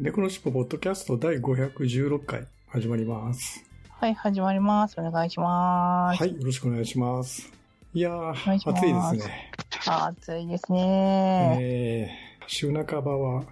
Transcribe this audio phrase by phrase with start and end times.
[0.00, 3.62] 猫のしっぽポッドキャスト第516回始まります。
[3.90, 4.98] はい、始まります。
[4.98, 6.22] お願いします。
[6.22, 7.52] はい、よろしくお願いします。
[7.92, 9.52] いやー、暑いですね。
[9.84, 11.58] 暑いですね。
[11.60, 13.44] えー、週半ばは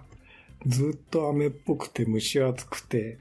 [0.65, 3.19] ずっと雨っぽくて蒸し暑くて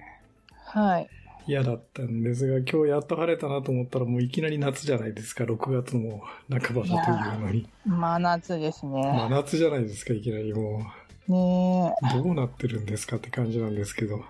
[0.64, 1.10] はい。
[1.46, 7.68] 嫌だったんですが、今日やっと晴れたなと思ったらもういきなり夏じゃないですか、6月も半ばだというのに。
[7.84, 9.28] 真夏ですまあね。
[9.28, 10.82] 夏じゃないですか、いきなりも
[11.28, 12.22] ねう。
[12.22, 14.24] どうなってるんですかって感じなんですけど。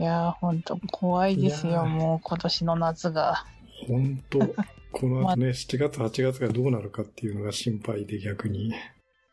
[0.00, 0.02] え。
[0.04, 1.86] いやー、ほんと怖いですよ。
[1.86, 3.44] もう今年の夏が。
[3.86, 4.38] 本当
[4.92, 8.72] この後ね、7月、8月がどうなるかっていうのが心配で逆に。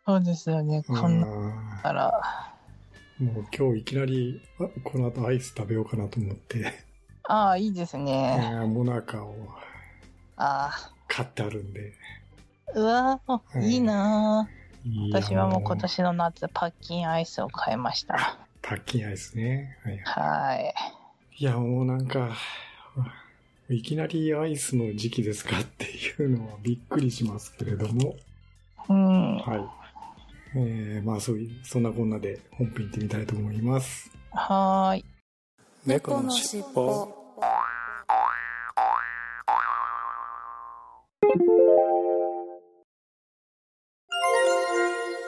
[0.06, 0.84] そうですよね。
[0.84, 1.28] こんな
[1.80, 2.12] あから。
[3.22, 6.74] ーもう今日いきなり、あこの後アイス食べようかなと思って、
[7.24, 8.38] ああ、いいですえね。
[8.42, 9.36] ーモナカを
[10.36, 10.72] あ
[11.08, 11.94] 買ってあるんで。
[12.76, 12.80] あ。
[12.80, 14.65] うわー、うんいいなー
[15.12, 18.38] 私はもう今年の夏、パッキンアイスを買いました。
[18.62, 19.78] パッキンアイスね。
[19.84, 20.74] はい、はい。
[21.38, 22.36] いや、もうなんか、
[23.70, 28.16] いきなりアイスの時期ですかっていうのはびっくりしますけれども。
[28.88, 29.38] うん。
[29.38, 30.58] はい。
[30.58, 34.12] えー、まあそういう、そんなこんなで本編行ってみたいと思います。
[34.32, 35.06] はーい。
[35.86, 37.25] 猫のしっぽ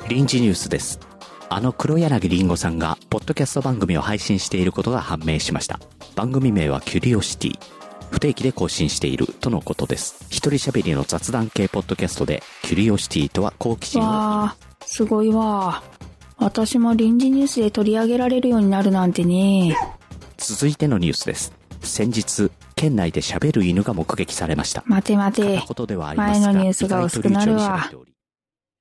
[0.09, 0.99] 臨時ニュースです。
[1.49, 5.81] あの黒柳りんごさんが、ポッドキャスト番組を配信していることが判明しました。
[6.15, 7.59] 番組名はキュリオシティ。
[8.09, 10.25] 不定期で更新しているとのことです。
[10.29, 14.11] 一人喋りの雑談系ポッドキャストで、キュリオシティとは好奇心をわ
[14.45, 15.83] あ、すごいわ。
[16.37, 19.75] 私も臨時ニュースで取り上げられるようになるなんてね。
[20.37, 21.51] 続いてのニュースです。
[21.81, 24.83] 先日、県内で喋る犬が目撃されました。
[24.85, 25.43] 待て待て
[26.15, 27.91] 前のニュースが薄くなるわ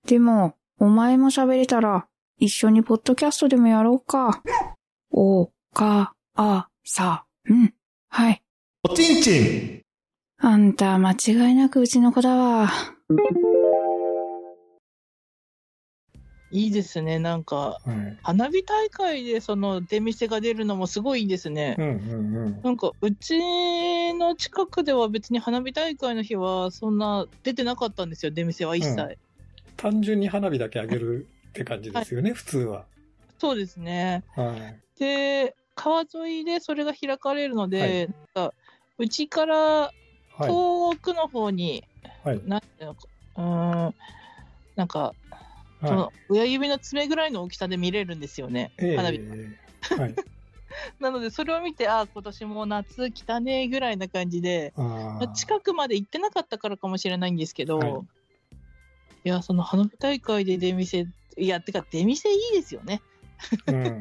[0.06, 2.06] でも、お前も喋れたら、
[2.38, 4.42] 一緒にポッドキャストでもやろうか。
[5.10, 7.72] お、か、あ、さ、うん。
[8.08, 8.42] はい。
[8.86, 9.82] おちんちん
[10.36, 12.70] あんた、間違いなくうちの子だわ。
[16.50, 17.18] いいですね。
[17.18, 18.18] なんか、はい。
[18.22, 21.82] 花火大会でその出店が出るのもすごいいいですねう。
[21.82, 22.60] んうんうん。
[22.62, 23.38] なんかうち
[24.14, 29.00] の近くでは別に花火大会の日はそんな出てなかったんですよ、出店は一切。
[29.00, 29.16] うん
[29.76, 32.86] 単純に花火だけあげるって感じですよね、普通は。
[33.38, 34.24] そうですね。
[34.34, 34.98] はい。
[34.98, 38.54] で、川沿いでそれが開かれるので、はいなんか
[38.98, 39.92] うちからは
[40.44, 40.48] い。
[40.48, 41.84] 遠くの方に、
[42.24, 42.40] はい。
[42.46, 43.94] なんていうのか、うーん、
[44.74, 45.14] なんか、
[45.82, 48.84] そはの親指の爪ぐらいの大きさで見れるんですよね、い。
[48.84, 49.20] え花火。
[49.20, 50.14] えはい。
[51.00, 54.74] なので、それを見て、ああ、今年も夏来たねぐらいな感じで、
[55.34, 57.92] 近くまで行ってなかったからかもしれないんですけど、はい
[59.26, 63.02] い、や、その花火大会で出店、いや、てか出店いいですよね。
[63.66, 64.00] うん。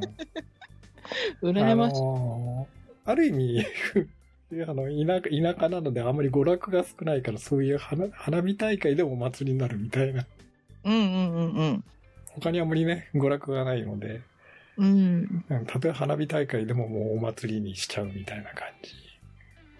[1.41, 1.97] 羨ましい。
[1.97, 2.75] あのー
[3.07, 3.65] ある意味、
[4.67, 10.25] あの田舎田舎なのであまり娯楽が少ないからそういう花花火大会でもお祭りになるみたいな。
[10.83, 11.83] うんうんうんうん。
[12.33, 14.21] 他にあまりね、娯楽がないので、
[14.77, 15.43] うん。
[15.49, 18.67] うん例えば花火大会でももうお祭りにしちゃうみたいな感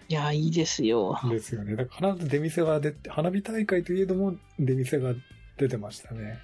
[0.08, 1.18] いや、いいですよ。
[1.24, 1.74] じですよね。
[1.74, 5.14] だから出店が出て、花火大会といえども出店が
[5.56, 6.38] 出てましたね。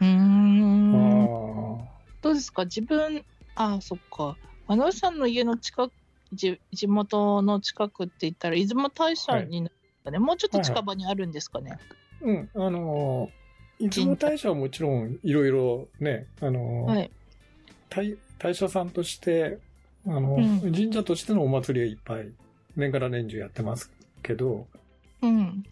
[0.00, 0.94] うーん。
[0.94, 1.84] あ
[2.20, 2.64] どうですか？
[2.64, 3.24] 自分、
[3.56, 4.36] あ、そっか。
[4.68, 5.92] あのさんの家の近く、
[6.32, 11.78] じ地元の近くって言ったら、出雲大社になるんですかね、もうちょっと近場にあるんですかね？
[12.22, 17.10] ーうん、あのー、出雲大社はもちろんいろいろね、あのーはい。
[17.90, 19.58] 大大社さんとして、
[20.06, 22.28] あの、うん神社としてのお祭りはいっぱい、
[22.76, 23.90] 年がら年中やってます
[24.22, 24.66] けど、
[25.22, 25.30] うん。
[25.30, 25.64] うん、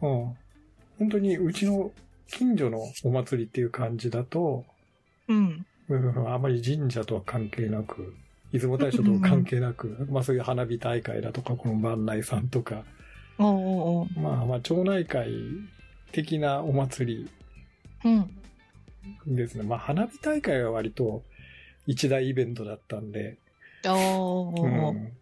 [0.00, 1.92] 本当にうちの
[2.28, 4.64] 近所のお祭りっていう感じだと、
[5.28, 5.66] うん。
[5.88, 8.14] うんあまり神社とは関係なく、
[8.52, 12.84] 出雲大社とは関係なく、まあそういう花火大会だとか、この万内さんとか、
[13.38, 15.32] おうおうおうまあまあ町内会
[16.12, 17.28] 的なお祭
[18.04, 18.30] うん。
[19.26, 19.64] りですね。
[19.64, 21.22] まあ花火大会は割と
[21.86, 23.36] 一大イベントだったんで、
[23.86, 25.12] おーうん、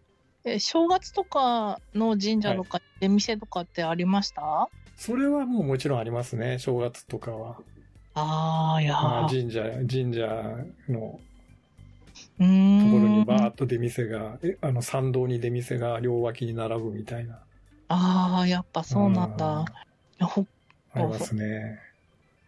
[0.53, 4.69] え正月とかの神社とか、出店とかってありました？
[4.97, 7.57] それはもうもちろんありますね、正月とかは。
[8.15, 10.27] ああ、いやまあ、ー神社、神社
[10.89, 11.19] の。
[12.37, 17.39] ところにバーッと出店が、えあの参道に出店が両脇に並ぶみたいな。
[17.87, 19.65] ああ、やっぱそうなんだ。
[20.19, 21.79] ありますね。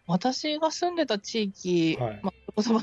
[0.06, 2.32] 私が住んでた地域、はいまあ、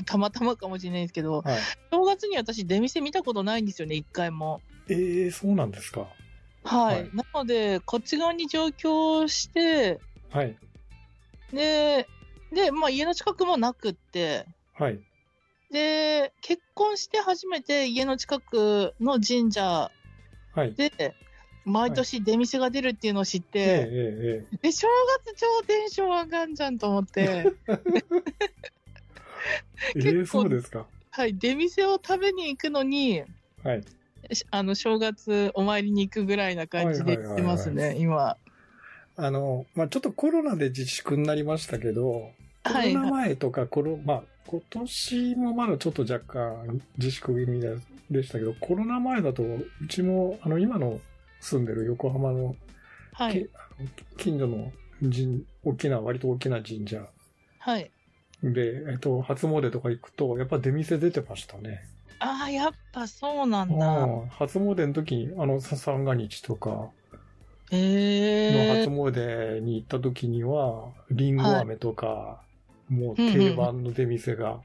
[0.04, 1.58] たまたまかもしれないですけど、はい。
[1.90, 4.60] 正月に私出店見たことないんですよね、一回も。
[4.88, 6.08] えー、そうなんですか。
[6.64, 6.94] はい。
[6.94, 10.00] はいなので、こっち側に上京して、
[10.30, 10.56] はい。
[11.52, 12.06] で、
[12.52, 15.00] で、まあ家の近くもなくって、はい。
[15.70, 19.90] で、結婚して初めて家の近くの神社
[20.52, 20.74] はい。
[20.74, 21.14] で、
[21.64, 23.78] 毎年出店が出るっていうのを知って、えええ
[24.42, 24.88] ええで、正
[25.24, 27.52] 月超テンション上がんじゃんと思って、
[29.96, 30.86] ええー、そうですか。
[31.10, 33.22] はい、出店を食べに行くのに、
[33.62, 33.84] はい。
[34.32, 38.36] しあの、正月お参りに行くぐらいな感じで行ってますね、今。
[39.16, 42.30] あの、まあ、ちょっとコロナで自粛になりましたけど、
[42.64, 47.76] コはいロナ前とかコロ、まあ、今年もまだちょっと若干自粛気味で
[48.10, 51.00] でしたけど、コロナ前だと、うちも、あの、今の
[51.40, 52.56] 住んでる横浜の、
[53.12, 53.48] はい。
[54.16, 57.06] 近所の神、大きな、割と大きな神社
[57.58, 57.90] はい。
[58.42, 61.82] で、えっと、初詣とか行くと、やっぱ出店出てましたね。
[62.18, 64.04] ああ、やっぱそうなんだ。
[64.04, 66.90] うん初詣の時に、あの、さ三が日とか
[67.72, 68.50] え
[68.84, 72.42] 初詣に行った時には、りんご飴とか、
[72.88, 74.60] もう定番の出店が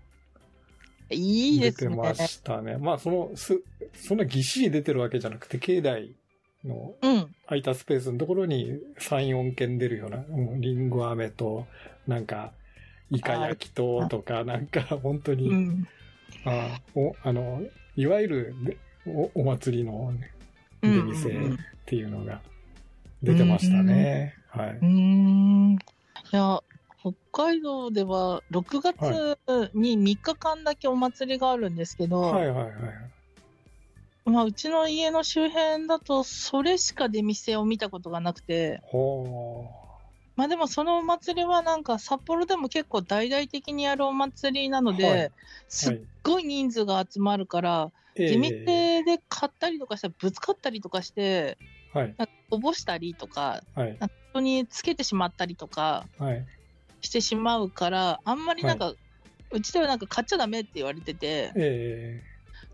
[1.10, 1.92] いいですね。
[1.92, 2.77] 出てましたね。
[2.77, 3.62] まあ、その、す、
[3.94, 6.16] そんなぎっしり出てるわけじゃなくて、境内
[6.63, 7.36] のうん。
[7.48, 11.68] 空いたスペースのところに3、4軒出るような、うんりんご飴と、
[12.07, 12.51] なんか、
[13.12, 15.88] イカ焼きと、とか、なんか、本当に、うん。
[16.46, 17.62] あお、あの、
[17.96, 20.31] いわゆるねおお祭りのね
[20.81, 22.42] 出うん店っていうのが
[23.24, 24.36] 出てましたね。
[24.50, 24.86] はいうー。
[24.86, 25.74] ん。
[25.74, 25.78] い
[26.31, 26.62] や、
[27.00, 29.38] 北海道では6月
[29.74, 32.74] に3日間だけお祭りがあるんですけど、はいはいはい。
[34.25, 39.85] まあ、うちの家の周辺だとそれしか出店を見たことがなくて、ほ
[40.36, 45.32] まあでもそのお祭りはなんか札幌でも結構大々的にやるお祭りなので、はい
[45.68, 47.92] すっごい人数が集まるから、う。
[48.16, 51.58] え出店で買ったりとかしたらぶつかったりとかして、
[51.94, 52.08] はい。
[52.18, 53.98] なんかこぼしたりとか、はい。
[54.34, 56.46] 人につけてしまったりとかはい。
[57.02, 58.94] してしまうから、あんまりなんか、
[59.52, 62.22] うちではなんか買っちゃダメって言われてて、え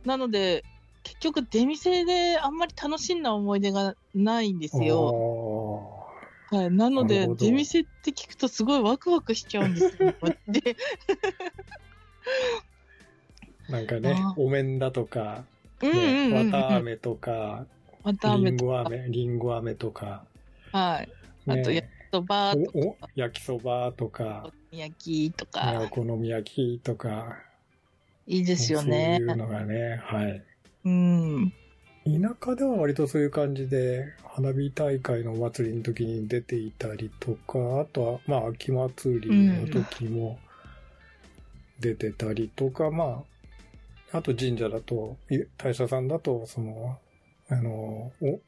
[0.06, 0.64] なので、
[1.04, 6.01] 結局出店であんまり楽しんだ思い出がないんでえすよ。
[6.52, 10.14] あはい、なので出店って聞くとすごいワクワクしちゃうんですよ。
[10.48, 10.76] で、ー
[13.72, 15.46] なんかねあ、お面だとか、
[15.82, 16.52] うんうんうんね、うん。
[16.52, 17.68] 綿飴とか、
[18.04, 20.28] わたありめとか、んご飴、りんご飴とか、
[20.72, 21.14] はい。
[21.48, 27.38] あと、ね焼きそばとおおか、焼きそばとか、焼きとねかお、好み焼きとか、
[28.26, 29.30] いいですよねそう。
[29.30, 30.46] いうのがね、はい。
[30.84, 31.54] うん。
[32.06, 40.40] 田舎では割とそういう感じで、花火大会のお祭りの時に出ていたりとか、あとは、まあ、秋祭りの時も
[41.80, 43.24] 出てたりとか、ま
[44.12, 46.98] あ、あと神社だと、い大社さんだと、その、
[47.50, 48.40] あの、お、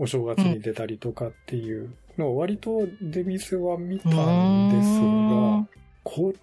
[0.00, 5.68] お正月に出たりとかっていうのを割と出店は見たんですが、
[6.02, 6.40] こっ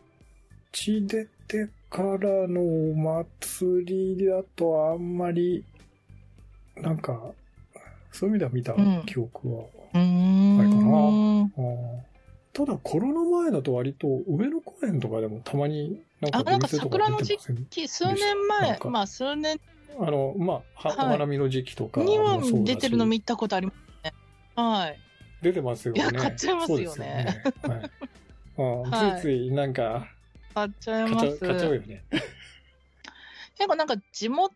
[0.72, 5.66] ち出てからのお祭りだとあんまり、
[6.82, 7.22] なんか、
[8.12, 9.64] そういう意味では見たうん記憶は。
[9.94, 11.52] あれかなうん
[12.54, 17.66] ただコロナ前だと割と上野公園とかでもたまになんかあなんか出店とか出てません？
[17.66, 19.60] き数年前、なんかまあ数年
[20.00, 24.14] あの、まあ、ははいお花見の時期とかには出てるの見たことありますね。
[24.56, 25.00] はい。
[25.42, 26.02] 出てますよね。
[26.02, 27.44] いや買っちゃいますよねよね。
[27.64, 27.92] はい。
[28.58, 28.62] あ
[29.06, 30.08] はいついついなんか
[30.54, 31.40] 買っちゃい買っちゃう、ます。
[31.40, 32.04] 買っちゃうよね。
[33.58, 34.52] 結構なんか地元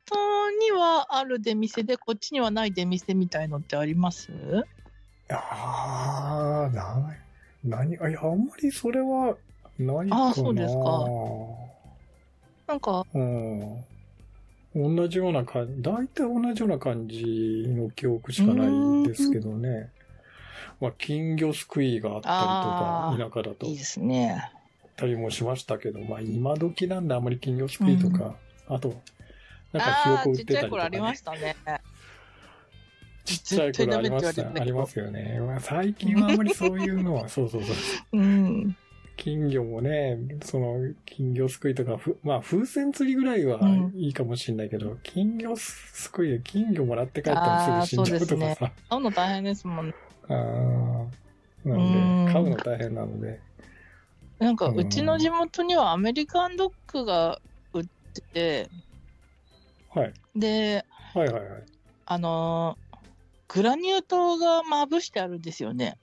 [0.62, 4.30] にはある出店で、こっちにはない出店みたいのってあります？
[5.30, 7.16] ああ、な、
[7.64, 9.38] 何、あ、いや、あんまりそれは
[9.78, 10.28] ないかな。
[10.28, 10.84] あーそうですか
[12.68, 13.86] なんか、うん。
[14.98, 19.92] 同じような感じ、大体同じような感じの記憶しかないですけどね。
[20.82, 24.52] まあ、金魚すくいがあったありとか、田舎だといいですね。
[24.96, 28.36] たりもしましたけど、まあ、今時なんであんまり金魚すくいとか、
[28.70, 28.90] あと、
[29.74, 31.16] なんかひよああー、こ売っちってちゃたりとか、ねい頃ありま。
[31.16, 31.56] したね。
[33.26, 34.50] ちっちゃい頃ありました。
[34.62, 35.40] ありますよね。
[35.40, 37.74] まあ、最近はあんまりそういうのは、 そうそうそ
[38.14, 38.18] う。
[38.18, 38.76] うん。
[39.18, 48.72] 金魚もね、その、金魚すくいとか、ふまあ、風船釣りぐらいはうんいいかもしれないけど、金魚すくいで金魚もらって帰ったらすぐ死んじゃうとかさ。
[48.90, 49.94] 買うの大変ですもんね。
[50.30, 51.08] あー
[51.68, 53.40] なうんんで、買うの大変なので。
[54.40, 57.42] なんか、うんうちの地元にはアメリカンドッグが
[58.20, 58.70] 売ってて、
[59.90, 60.14] はい。
[60.36, 61.64] で、はいはいはい。
[62.06, 62.90] あのー
[63.52, 65.98] グラニュー糖がまぶしてあるんですよね。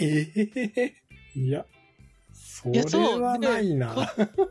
[0.00, 0.94] ええ
[1.38, 1.64] いや、
[2.32, 3.94] それいやそうはないな。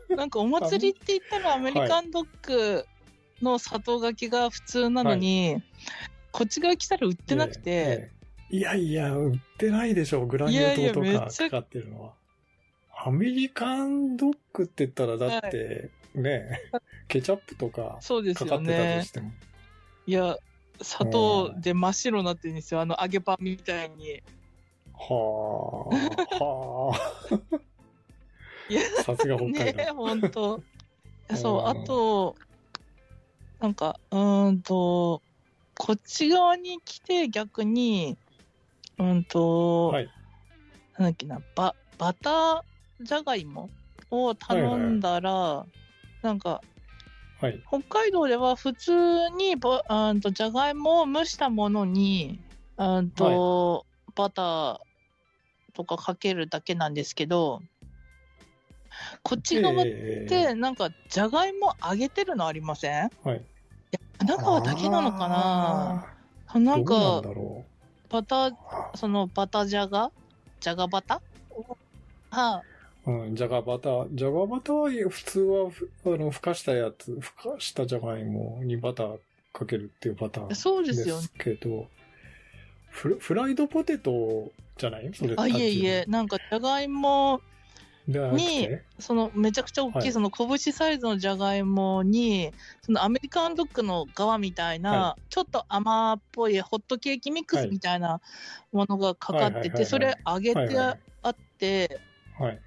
[0.08, 2.86] なんかお祭りって言ったらアメリカンドッグ
[3.42, 5.62] の砂糖がきが普通なのに、
[6.32, 12.14] こっち側来たら売ってなくて、ええいやいや、売ってないでしょ、グラニュー糖といやいやめっちゃかかかってるのは。
[13.04, 16.60] アメリカンドッグって言ったら、だって、ね、
[17.08, 19.06] ケチャップとかそうですかかってたよねと。
[19.06, 19.32] しても。
[20.06, 20.36] いや、
[20.80, 22.80] 砂糖で真っ白になってるんですよ。
[22.80, 24.22] あの揚げパンみたいに。
[24.94, 25.88] は
[26.38, 27.56] あ、はあ。
[28.68, 29.94] いや、さすが北海ね道。
[29.94, 30.62] ほんと。
[31.28, 32.36] いやそう、うんあと、
[33.60, 35.22] なんか、うーんと、
[35.78, 38.16] こっち側に来て逆に、
[38.98, 40.08] うんと、はい。
[40.98, 42.60] なんだっけな、ババター
[43.00, 43.70] じゃがいも
[44.10, 45.66] を頼んだら、
[46.26, 46.64] なんか、
[47.40, 47.62] はい。
[47.68, 52.40] 北海道では普通にばあんとじゃがいもを蒸したものに
[52.76, 54.78] あんと、バター
[55.72, 57.62] とかかけるだけなんですけど
[59.22, 60.28] こっち側っええ。
[60.28, 63.10] てなんかじゃがいも揚げてるのありません？
[63.22, 63.44] はい。
[64.18, 66.06] 神奈川だけなのかな？
[66.48, 67.22] あなんか
[68.08, 68.56] バターう。
[68.96, 70.10] そのバタじゃが
[70.60, 71.20] じゃがバタ？
[72.30, 72.64] は
[73.06, 73.90] うん、じゃがバタ。
[73.90, 74.08] ー。
[74.12, 79.18] じゃがバターは普通はふ、あの、ふかしたやつ、ふかしたじゃがいもにバター
[79.52, 81.88] かけるっていうパターンそうでですよけど、
[82.90, 85.10] フラフライドポテトじゃない？
[85.14, 87.40] それあいえいえなんかじゃがいも
[88.06, 90.12] にてそのめちゃくちゃ大きい、はい。
[90.12, 98.20] その拳サイズのじゃがいもにそのアメリカンドッグの側みたいな、はちょっと甘っぽいホットケーキミックスみたいな
[98.72, 100.96] ものがかかはいっててそれ揚げてあ
[101.28, 102.00] って
[102.38, 102.60] はい。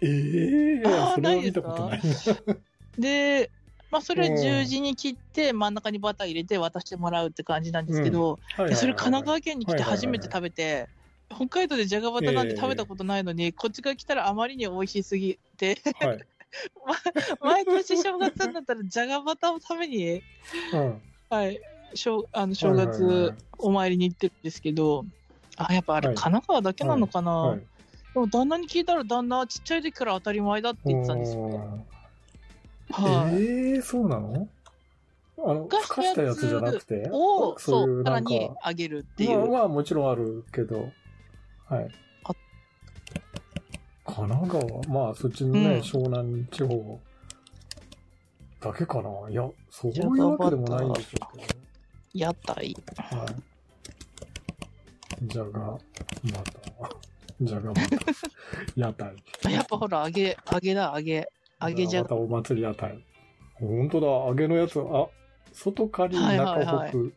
[0.00, 2.14] ええあーそれは見たことないな。
[2.98, 3.50] で、
[3.90, 10.88] まあ、それうん十字に切って真ん中にバター入れて渡してもらうって感じなんですけど、それ神奈川県に来てはいはいはい初めて食べて。
[11.30, 16.26] 北海道でじゃがバタなんて食べたことないのに、こっちから来たらあまりに美味しすぎて、はい。
[17.40, 20.22] 毎年正月になったらじゃがバタを食べに
[20.72, 21.02] うん。
[21.28, 21.60] はい、
[21.94, 25.04] 正あの正はいはいはい月お参りに行ってるんですけど、
[25.56, 27.62] あやっぱあれ、はい神奈川だけなのかな、はい。
[28.18, 31.40] でも旦那に聞いたら、旦那はちっちゃい時から当たり前だって言ってたんですよ。
[31.40, 31.48] お
[32.92, 34.48] はええそうなの？
[35.38, 37.08] あの、ふかしたやつじゃなくて？
[37.12, 39.38] を、そういうさにあげるっていう。
[39.38, 40.90] まあ、まあもちろんあるけど、
[41.66, 41.88] はい
[42.24, 42.34] あ。
[44.04, 46.98] 神奈川、まあそっちのね、うん湘南地方
[48.60, 49.30] だけかな？
[49.30, 51.46] いや、そういうわけでもないんでしょうけ
[52.14, 52.74] 屋台。
[52.74, 53.16] ど。
[53.16, 53.28] はい。
[55.22, 55.80] じゃが、バ
[56.32, 56.96] ター。
[57.40, 58.00] じゃがバター。
[58.76, 59.14] 屋台。
[59.46, 61.28] あやっぱほら、揚げ、揚げだ、揚げ。
[61.60, 63.04] 揚げじゃまたお祭り屋台。
[63.54, 65.06] 本当だ、揚げのやつ、あ、
[65.52, 67.14] 外カリ、はいはい中はいホク。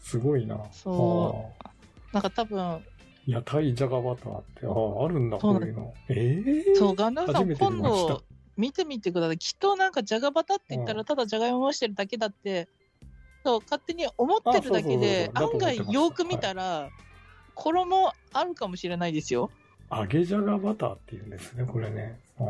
[0.00, 0.60] すごいな。
[0.70, 1.70] そあ
[2.12, 2.80] なんか多分、ー
[3.26, 5.94] 屋台じゃがバターって、ああ、あるんだ、こういうの。
[6.10, 8.22] ええそう、ガンダムさん、今度、
[8.56, 9.38] 見てみてください。
[9.38, 12.68] きっとなんか、じゃがバタって言ったら、うんただじゃがいもをしてるだけだって、
[13.44, 16.90] そう、勝手に思ってるだけで、案外よく見たら、
[17.54, 19.50] 衣あるかもしれないですよ。
[19.90, 22.18] 揚げじゃがバターっていうんですね、これね。
[22.38, 22.44] あ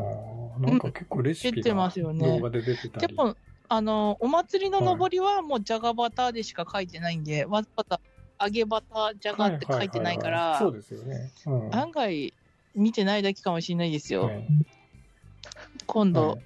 [0.56, 3.06] あ、なんか結構レシピ出てがますよね動画で出てたり。
[3.06, 3.36] でも、
[3.68, 8.00] あの、お祭りの上りはもうじゃがバターでしか書いてないんで、わざわざ
[8.42, 11.30] 揚げバターじゃがって書いてないからそう、ですよね。
[11.46, 11.74] うん。
[11.74, 12.32] 案外
[12.74, 14.24] 見てないだけかもしれないですよ。
[14.24, 14.48] はい
[15.86, 16.38] 今度、はい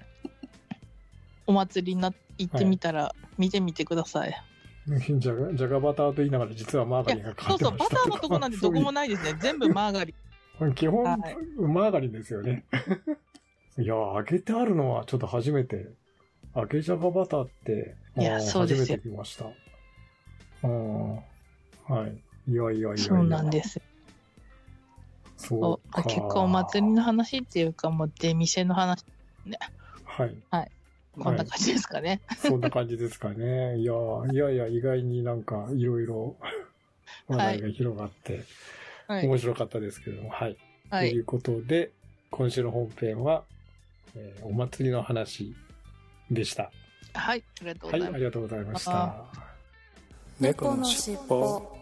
[1.49, 4.43] お祭りにな行ってみたら、見てみてください。
[5.19, 9.39] じゃが、じゃがバターと言いながら実はマーガリンがそうそう、バターのとこなんてどこもないですね。
[9.41, 10.15] 全部マーガリ
[10.61, 10.75] ン。
[10.75, 12.65] 基本、はいマーガリンですよね。
[13.79, 15.89] いや、揚げてあるのはちょっと初めて。
[16.57, 19.47] 揚げじゃがバターって、いやそうですよ初めて見ました。
[20.65, 21.15] うん。
[21.15, 21.21] は
[22.47, 22.51] い。
[22.51, 22.97] いやいやいや。
[22.97, 23.81] そうなんです。
[25.37, 26.03] そう。
[26.03, 29.05] 結構お祭りの話っていうか、もう出店の話、
[30.05, 30.71] はい。
[31.19, 32.21] こんな感じですかね。
[32.39, 33.79] そんな感じですかね。
[33.79, 33.93] いや、
[34.33, 36.37] いやいや、意外になんかいろいろ
[37.27, 38.45] 話題が広がって、
[39.07, 39.27] はい。
[39.27, 40.57] 面白かったですけども、はい。
[40.91, 41.11] はい。
[41.11, 41.91] ということで、
[42.31, 43.45] 今週の本編は、
[44.17, 45.55] えーお祭りの話
[46.31, 46.71] でした。
[47.15, 47.45] はい。
[47.61, 48.15] ありがとうごはい、ざいます。
[48.15, 49.25] ありがとうございましたあ。
[50.41, 51.79] 猫のしっぽ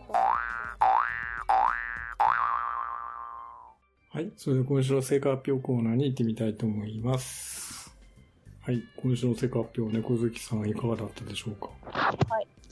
[4.11, 7.66] はい、それで今週の成果発表コーナーに行ってみたいと思います。
[8.67, 11.69] はい、今週の成果発表、猫好きさんいかがだったでしょうか？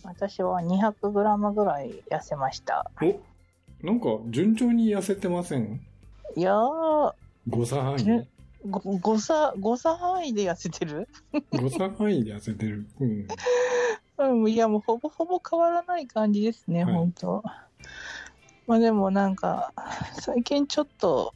[0.02, 2.90] 私は 200g ぐらい痩せました。
[3.00, 3.20] お
[3.86, 5.80] なんか順調に痩せてません？
[6.34, 7.12] いやー、
[7.48, 7.98] ?5 差範囲？
[8.04, 8.26] 順
[8.68, 11.06] ご誤差、誤差範囲で痩せてる？
[11.52, 12.88] 誤差範囲で痩せてる。
[12.98, 13.28] うん。
[14.18, 17.42] うん、いや、もうほぼほぼ変わらない感じですね、はい本当
[18.66, 19.72] まあでもなんか、
[20.14, 21.34] 最近ちょっと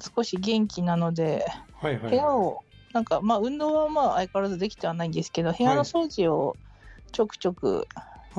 [0.00, 2.10] 少し元気なので、はいはい。
[2.10, 6.56] 部屋を、なんか、まあ運動はまあ相変わらずできてはないんですけど、部屋の掃除を
[7.12, 7.86] ちょくちょく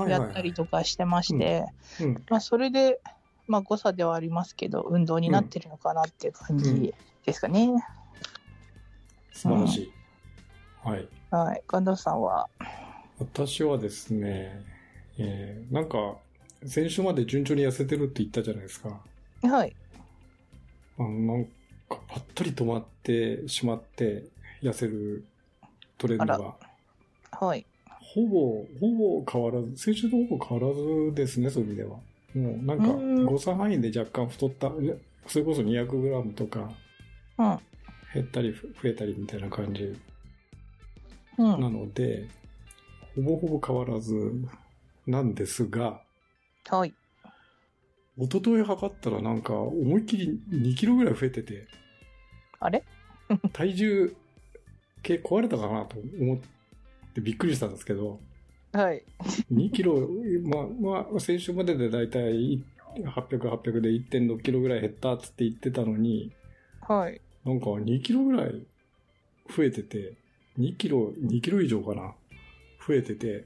[0.08, 1.66] やったりとかしてまして、
[2.40, 3.00] それで、
[3.48, 6.94] まあ誤差ではありますけど、運動になってるのかなっていう感じ
[7.26, 7.70] ですかね。
[9.32, 9.92] 素晴らしい。
[10.84, 11.08] はい。
[11.30, 11.64] はい。
[11.68, 12.50] 神田さんは、
[13.20, 14.64] 私はですね、
[15.18, 16.18] えー、なんか、
[16.66, 19.00] 先週まで順調に痩せてるって言ったじゃないですか。
[19.44, 19.76] はい。
[20.98, 21.52] あの、なんか、
[22.08, 24.26] ぱったり止まってしまって、
[24.62, 25.26] 痩せる
[25.98, 26.56] トレンドあが。
[27.48, 27.66] はい。
[28.00, 31.98] ほぼ、ほぼ変わらず、先週とほぼ変わらずですね、そういう意味では。
[32.36, 34.72] もう、なんかうん、誤差範囲で若干太った、
[35.28, 36.72] それこそ 200g とか、
[37.38, 37.60] うん。
[38.14, 39.96] 減ったり増えたりみたいな感じ
[41.38, 41.62] うん。
[41.62, 42.28] なので、
[43.16, 44.14] ほぼほぼ変わらず
[45.08, 46.02] なんですが、
[46.70, 46.94] はい。
[48.18, 51.68] 一昨日測ったらなんか思いっきり2キロぐらい増えてて、
[52.60, 52.84] あれ？
[53.54, 54.16] 体重
[55.02, 56.38] 計壊れたかなと思っ
[57.14, 58.20] てびっくりしたんですけど、
[58.74, 59.04] はい。
[59.52, 60.08] 2キロ、
[60.44, 62.64] まあ、まあ、先週まででだいたい
[62.96, 66.32] 800、800で1.6キロぐらい減ったっつって言ってたのに、
[66.82, 67.22] はい。
[67.46, 68.66] なんか2キロぐらい
[69.56, 70.14] 増えてて、
[70.60, 72.14] 2キロ、2キロ以上かな
[72.88, 73.46] 増えてて、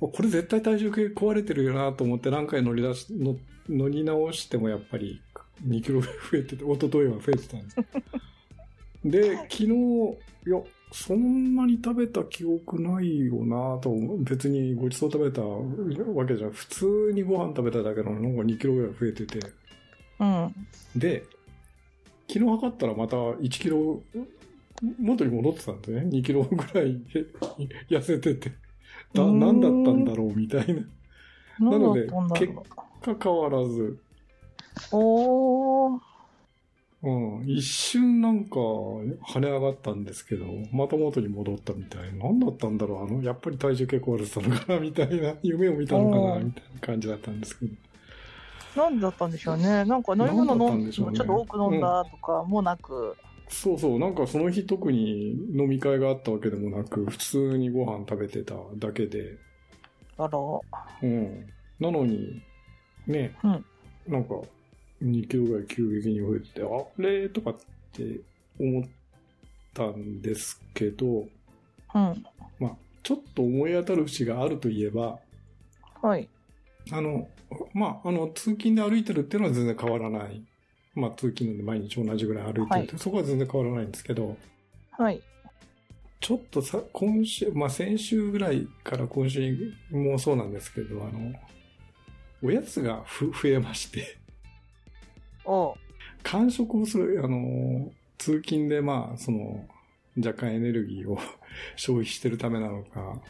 [0.00, 3.36] これ絶対体重計壊れてるよなと思って何回乗り出し、乗
[3.68, 5.20] 乗り直してもやっぱり
[5.66, 7.76] 2キロぐらい増えてて、一昨日は増えてたんです。
[9.04, 10.60] で、昨日、いや、
[10.92, 19.40] そんなに食べた記憶ないよなと別にごちそう食べたわけじゃ、普通にご飯食べただけなのになんか2キロぐらい増えてて、
[20.20, 20.54] うん。
[20.94, 21.24] で、
[22.28, 24.02] 昨日測ったらまた1キロ、
[25.00, 26.00] 元に戻ってたんですね。
[26.02, 27.00] 2キロぐらい
[27.88, 28.52] 痩せてて。
[29.14, 30.74] だ、うーん何だったんだろうみたい
[31.58, 31.70] な。
[31.70, 33.98] なので何だったんだろか変わらず、う。
[34.92, 36.11] おー。
[37.02, 42.24] うん、一瞬なんか跳ね上がったんですけど、また元に戻ったみたいな。
[42.26, 45.34] 何だったんだろうあの、やっぱり体重結構れてたのかなみたいな。
[45.42, 47.72] 夢を見たのかなみたいな感じだったんですけど。
[48.76, 49.84] 何だったんでしょうね。
[49.84, 53.16] なんか飲み物飲んんでちょっと多く飲んだとかもなく。
[53.48, 59.36] そうそう、なんかその日特に飲み会があったわけでもなく、普通にご飯食べてただけで、
[60.16, 60.38] あら。
[61.02, 61.46] うん。
[61.80, 62.42] なのに、
[63.08, 63.64] ね、うん
[64.06, 64.34] なんか、
[65.02, 66.66] 2キロぐらい急激に増えてて、あ
[67.00, 67.28] れ？
[67.28, 67.56] とかっ
[67.92, 68.20] て
[68.58, 68.84] 思っ
[69.74, 71.26] たんですけど、
[71.94, 72.24] うん。
[72.58, 75.18] まあ、ちょっと思い当たる節があるといえば、
[76.00, 76.28] はい。
[76.90, 77.28] あの、
[77.74, 80.42] まあ、あの、通勤で歩いてるっていうのは全然変わらない。
[80.94, 84.36] まあ、通勤なんで毎日同じぐらい歩いてるって、はそこは全然変わらないんですけど、
[84.90, 85.22] はい。
[86.20, 91.32] ちょっとさ、今週、まあ先週ぐらいから今週もそうなんですけど、あの、
[92.42, 94.18] おやつがふ増えまして、
[95.44, 95.76] お
[96.22, 99.66] 間食をする、あの、通勤でまあ、その、
[100.16, 101.18] 若干エネルギーを
[101.76, 103.20] 消費してるためなのか、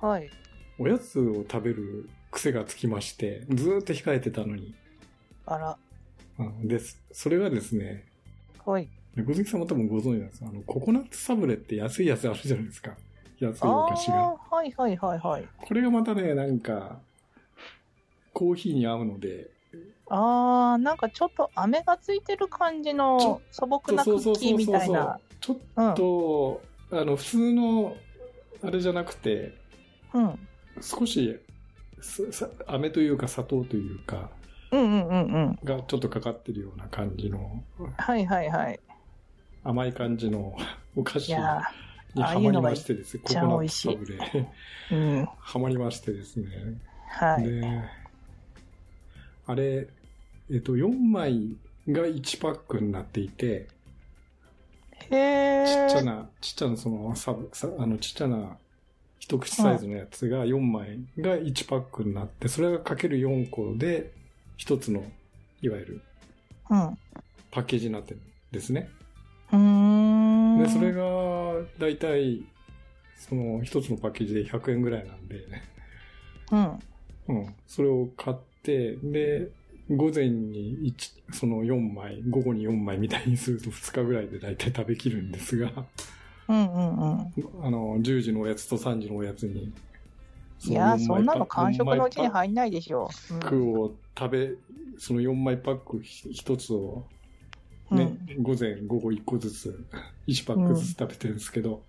[0.00, 0.30] はい。
[0.78, 4.74] おやつを食べる癖がつきまして、ずーっと控えてたのに。
[5.44, 5.78] あら。
[6.38, 7.02] うんです。
[7.10, 8.04] それがですね、
[8.64, 8.88] はい。
[9.16, 12.96] 小関さんも多分ご存知なんですあの、ココナッツサブレって安いやつあるじゃないですか。
[13.40, 14.16] 安いあお菓子が。
[14.50, 15.48] はいはいはいはい。
[15.60, 17.00] これがまたね、なんか、
[18.32, 19.50] コーヒーに合うので、
[20.10, 25.18] ああ、なんかちょっと飴がついてる感じの素朴なクッキーみたいな。
[25.40, 27.96] ちょっと、あの、普通の、
[28.62, 29.54] あれじゃなくて、
[30.14, 30.38] うん。
[30.80, 31.38] 少し、
[32.66, 34.30] 飴というか砂糖というか、
[34.70, 35.58] うんうんうんうん。
[35.64, 37.62] がちょっとかかってるような感じの、
[37.96, 38.80] はいはいはい。
[39.64, 40.56] 甘い感じの
[40.96, 44.46] お菓子にはまりましてですね、コああいうのがいっちゃコナッツサブレ、ー
[44.92, 45.28] うん。
[45.38, 46.46] はまりましてですね。
[47.08, 47.44] はい。
[47.44, 47.82] で、
[49.46, 49.88] あれ、
[50.50, 51.56] えっと、4枚
[51.88, 53.68] が1パックになっていて、
[55.10, 55.64] へえ。
[55.90, 58.56] ちっちゃな、ちっちゃなそのサブ、さあのちっちゃな
[59.18, 64.12] 一口サイズのやつが4枚が1パックになって、それがかける4個で
[64.56, 65.04] 一つの、
[65.60, 66.02] いわゆる
[66.70, 66.98] うん。
[67.50, 68.88] パッケージになってるんですね。
[69.52, 70.62] うーん。
[70.62, 71.02] で、それが
[71.78, 72.44] だいたい
[73.18, 75.44] その一つのパッケージで100円ぐらいなんで、
[76.52, 76.78] うん。
[77.28, 79.48] うん、それを買って、で、
[79.90, 85.72] 午前に一その4枚、午後に4枚みたいにすると2日ぐらいで大体食べきるんですが、
[86.48, 87.32] うんうんうん。
[87.62, 89.72] あの、10時のおやつと3時のおやつに、
[90.64, 93.08] いやー、そんなの完完食のうちに入んないでしょ。
[93.28, 94.50] パックを食べ、
[94.98, 97.04] その4枚パック一つを
[97.90, 99.84] ね、うん午前、午後1個ずつ、
[100.26, 101.82] 1パックずつ食べてるんですけど、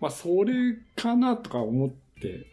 [0.00, 2.46] まあ、それかなとか思って、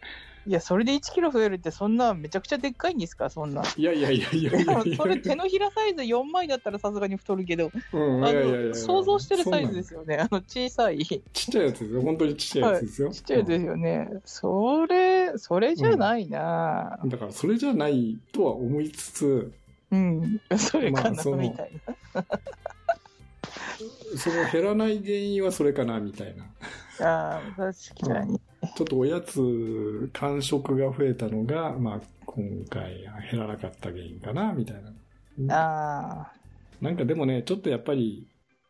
[0.48, 3.62] いや、それで1キロ増えるって、そんなめちゃくちゃでっかいんですか、そんな。
[3.76, 4.96] いやいやいやいやいやいや。
[4.96, 10.16] それ手のひらサイズ4枚だったらさすがに太るけど、うん、あいやいやいやいやの想像してるサイズですよね。
[10.16, 12.00] あの小さい、ちちっちゃいやつですよ。
[12.00, 13.08] 本当にちっちゃいやつですよ。
[13.10, 14.08] っちゃいですよね。
[14.24, 19.52] それ、それじゃないなうんだから、それじゃないとは思いつつ、
[19.90, 21.72] うん、 それかな、まあみたい
[22.14, 22.24] な。
[24.16, 26.44] その減らない原因はそれかな、みたいな。
[27.00, 28.40] ああ、確かに。
[28.76, 34.92] ちょっとおやつ、間食が増えたのが、まあ、今回減らなかった原因かな、みたいな。
[35.54, 36.32] あ
[36.80, 38.26] なんかでもね、ちょっとやっぱり、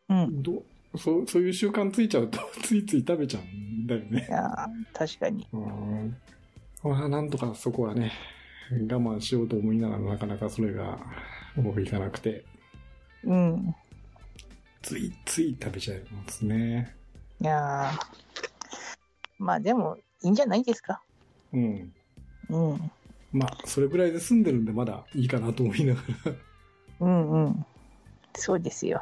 [0.07, 0.43] あ、うん。
[0.43, 0.63] ど
[0.95, 4.31] そうそういう習慣ついちゃうと、 ついつい食べちゃうんだよねい。
[4.31, 5.47] やー確かに。
[5.53, 6.17] うん。
[6.83, 8.11] まあ、なんとかそこはね、
[8.71, 10.99] 我慢しようと思いながらなかなかそれが
[11.57, 12.43] うまくいかなくて、
[13.23, 13.75] うん。
[14.81, 16.95] ついつい食べちゃいますね。
[17.41, 18.19] いやー
[19.37, 21.01] まあでも、いいんじゃないですか。
[21.53, 21.93] うん。
[22.49, 22.91] うん。
[23.31, 26.33] まあ、それぐらいで済んでるんでまだいいかなと思いながら。
[26.99, 27.65] うんうん。
[28.35, 29.01] そうですよ。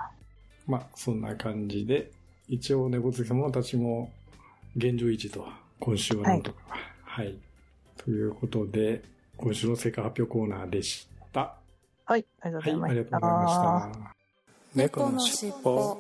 [0.67, 2.11] まあ、そんな感じで、
[2.47, 4.11] 一応猫好き様たちも
[4.75, 5.47] 現状維持と、
[5.79, 6.59] 今週はなんとか。
[7.03, 7.39] はい。
[7.97, 9.03] ということで、
[9.37, 11.55] 今週の成果発表コーナーでした。
[12.05, 13.01] はい、ありがとうごはい、ざいました。
[13.01, 14.16] ありがとうございました。
[14.77, 15.97] 猫のしっぽ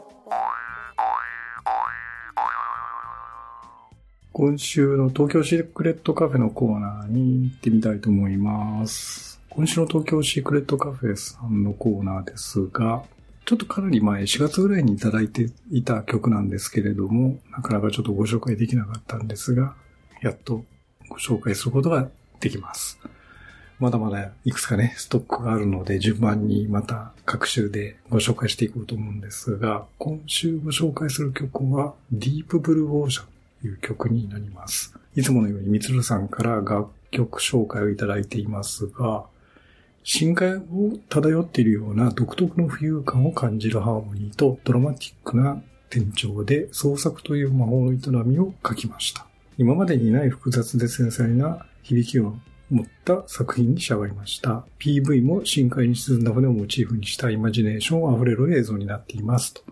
[4.31, 9.41] 今週の東京シークレットカフェのコーナーに行ってみたいと思います。
[9.49, 13.01] 今週の東京シークレットカフェさんのコーナーですが、
[13.45, 19.73] ちょっとかなり前、4月ぐらいにいただいていた曲なんですけれども、なかなかちょっとご紹介できなかったんですが、
[20.21, 20.63] やっと
[21.09, 22.07] ご紹介することが
[22.39, 22.99] できます。
[23.79, 33.25] まだまだいくつかね、ストックがあるので、順番にまた各週でご紹介していこうと思うんですが、今週ご紹介する曲は、ディープブルーオーシャン
[33.61, 34.95] という曲になります。
[35.15, 39.25] いつものようにみつるさんから楽曲紹介をいただいていますが、
[40.03, 40.63] 深海を
[41.09, 49.27] 漂っているような独特の浮遊感を感じるハーモニーとドラマティックな転調で創作という魔法の営みを書きました。
[49.57, 52.37] 今までにない複雑で繊細な響きを
[52.69, 54.65] 持った作品に仕上がりました。
[54.79, 59.53] PV も深海に沈んだ船をモチーフにしたイマジネーションあふれる映像になっています。
[59.53, 59.63] と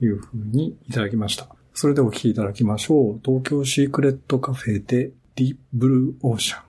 [0.00, 1.48] いうふうにいただきました。
[1.74, 3.20] それではお聴きいただきましょう。
[3.24, 6.67] 東京シークレットカフェでディープブルーオーシャン。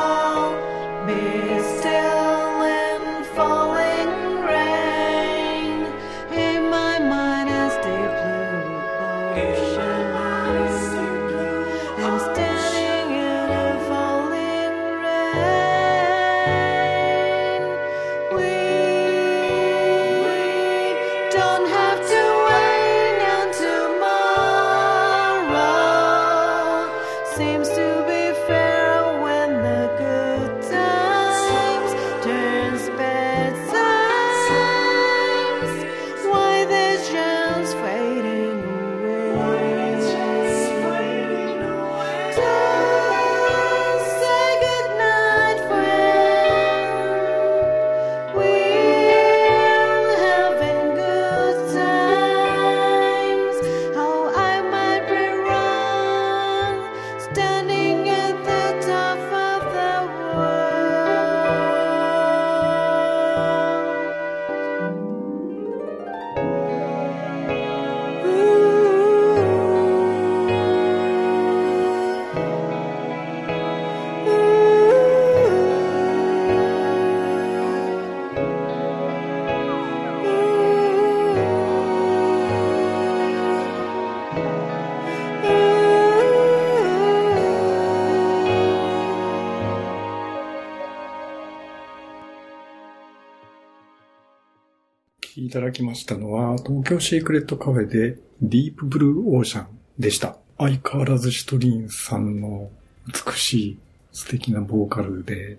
[95.48, 100.36] いただきましたのは、東京シークレットカフェでディープブルーオーシャンでした。
[100.58, 102.70] 相変わらずシトリンさんの
[103.08, 103.78] 美しい
[104.12, 105.58] 素敵なボーカルで、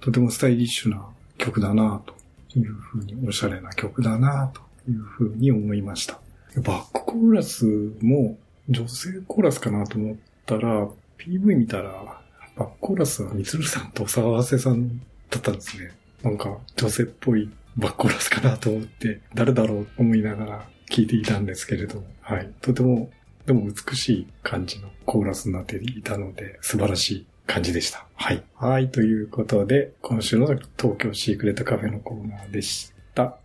[0.00, 1.06] とてもスタイリッシュな
[1.38, 2.14] 曲だなと
[2.58, 4.60] いうふうに、おしゃれな曲だなと
[4.90, 6.20] いうふうに思いました。
[6.56, 7.64] バックコーラス
[8.02, 8.36] も
[8.68, 10.86] 女性コーラスかなと思ったら、
[11.16, 12.20] PV 見たら、
[12.54, 14.98] バックコーラスはみつるさんと沢瀬さん
[15.30, 15.92] だったんですね。
[16.22, 22.50] なんか女性っぽいバックコーラスかなと思って、誰だろうと思いながら聞いていたんですけれど、はい。
[22.60, 23.10] とても、
[23.46, 28.06] でも美しい感じのコーラスになっていたので、素晴らしい感じでした。
[28.14, 28.42] はい。
[28.56, 28.90] はい。
[28.90, 33.36] ということで、今週の東京シークレットカフェのコーナーでした。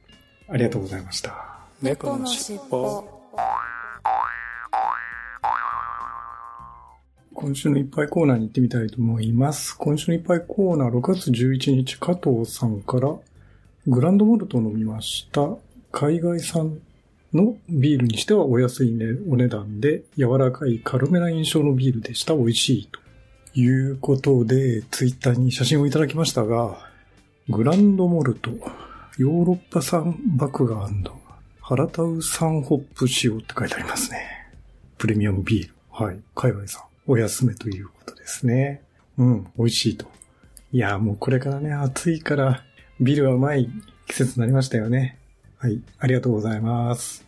[0.48, 1.60] ありがとうございました。
[1.82, 3.04] 猫のしっぽ。
[7.34, 9.78] 今週のいっぱいコーナーに行ってみたいと思います。
[9.78, 13.14] 今週のいっぱいコーナー6月11日加藤さんから
[13.88, 15.48] グランドモルトを飲みました。
[15.92, 16.80] 海外産
[17.34, 22.34] のビールにしてはお安い、ね、お値段で柔らかい軽めな印象のビールでした。
[22.34, 22.90] 美味しい。
[22.92, 23.00] と
[23.60, 26.80] いうことで、ツイッターに写真をいただきましたが、
[27.48, 28.50] グランドモルト、
[29.18, 31.10] ヨーロッパ産麦芽
[31.62, 34.20] ハラタウ産ホップ使用って書いてありますね。
[34.98, 35.74] プレミアムビール。
[35.92, 36.20] はい。
[36.36, 36.84] 海外産。
[37.08, 38.82] お安めということですね。
[39.18, 39.48] うん。
[39.58, 40.08] 美味しいと。
[40.72, 42.64] いや、もうこれからね、暑いから、
[43.00, 43.70] ビルはうまい
[44.08, 45.18] 季節になりましたよね。
[45.58, 45.82] はい。
[46.00, 47.26] ありがとうございます。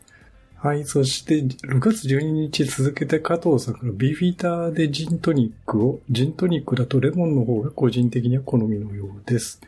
[0.55, 0.85] はい。
[0.85, 9.61] そして、6月12日続けて加藤さんからビーフィーターでジントニックを、ジントニックだとレモンの方が個人的には好みのようです。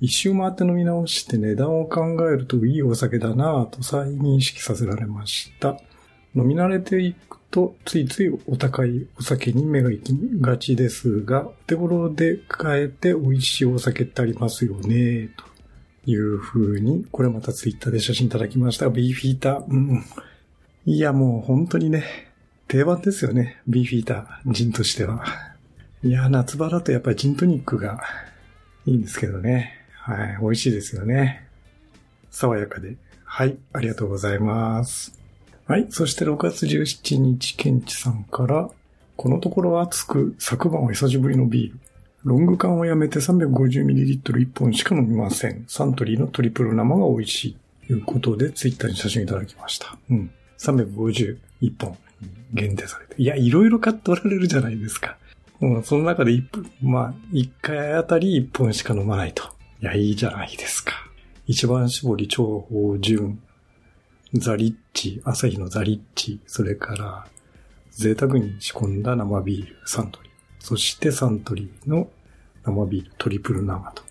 [0.00, 5.80] 一周回って飲み直して値段を考えるといいお酒だなぁと再認識させられました。
[6.34, 18.88] 飲み慣れていくとついついお高いお酒に目が行きがちですが、お手頃で買えて美味しいお酒ってありますよね、という風に、これまたツイッターで写真いただきました。
[18.88, 19.64] ビーフィーター。
[19.68, 20.04] うん。
[20.86, 22.32] いや、もう本当にね、
[22.68, 23.60] 定番ですよね。
[23.68, 25.22] ビーフィーター、ジンとしては。
[26.02, 28.02] いや、夏場だとやっぱりジントニックが
[28.86, 29.78] いいんですけどね。
[29.92, 31.46] はい、美味しいですよね。
[32.30, 32.96] 爽やかで。
[33.24, 35.21] はい、ありがとうございます。
[35.66, 35.86] はい。
[35.90, 38.68] そして6月17日、ケンチさんから、
[39.16, 41.78] このところ暑く、昨晩は久しぶりのビール。
[42.24, 45.64] ロング缶をやめて 350ml1 本しか飲みません。
[45.68, 47.56] サントリーのトリプル生が美味しい。
[47.86, 49.96] ということで、ツイッターに写真いただきました。
[50.10, 50.30] うん。
[50.58, 51.38] 351
[51.78, 51.96] 本
[52.54, 53.20] 限定されて。
[53.20, 55.16] いや、いろいろ買っておられるじゃないですか。
[55.60, 59.44] もうその中で1分、まあ、1回あたり1本しか飲まないと。
[59.80, 60.92] いや、いいじゃないですか。
[61.46, 63.40] 一番搾り超芳醇、
[64.34, 67.26] ザリッチ、朝日のザリッチ、それから、
[67.90, 70.32] 贅沢に仕込んだ生ビール、サントリー。
[70.58, 72.08] そしてサントリーの
[72.64, 74.02] 生ビール、トリプル生と。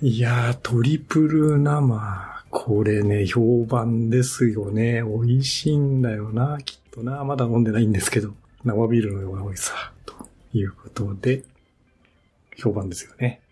[0.00, 5.02] いやー、トリプル生、これね、評判ですよね。
[5.02, 7.22] 美味しいんだよな、きっとな。
[7.24, 8.32] まだ飲んでないんですけど、
[8.64, 10.14] 生ビールのような美味しさ、と
[10.54, 11.44] いうことで、
[12.56, 13.42] 評判ですよね。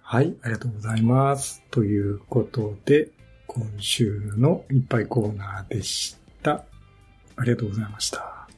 [0.00, 1.62] はい、ありがとうございます。
[1.70, 3.10] ということで、
[3.46, 6.64] 今週のいっぱいコーナーでした。
[7.36, 8.48] ありがとうございました。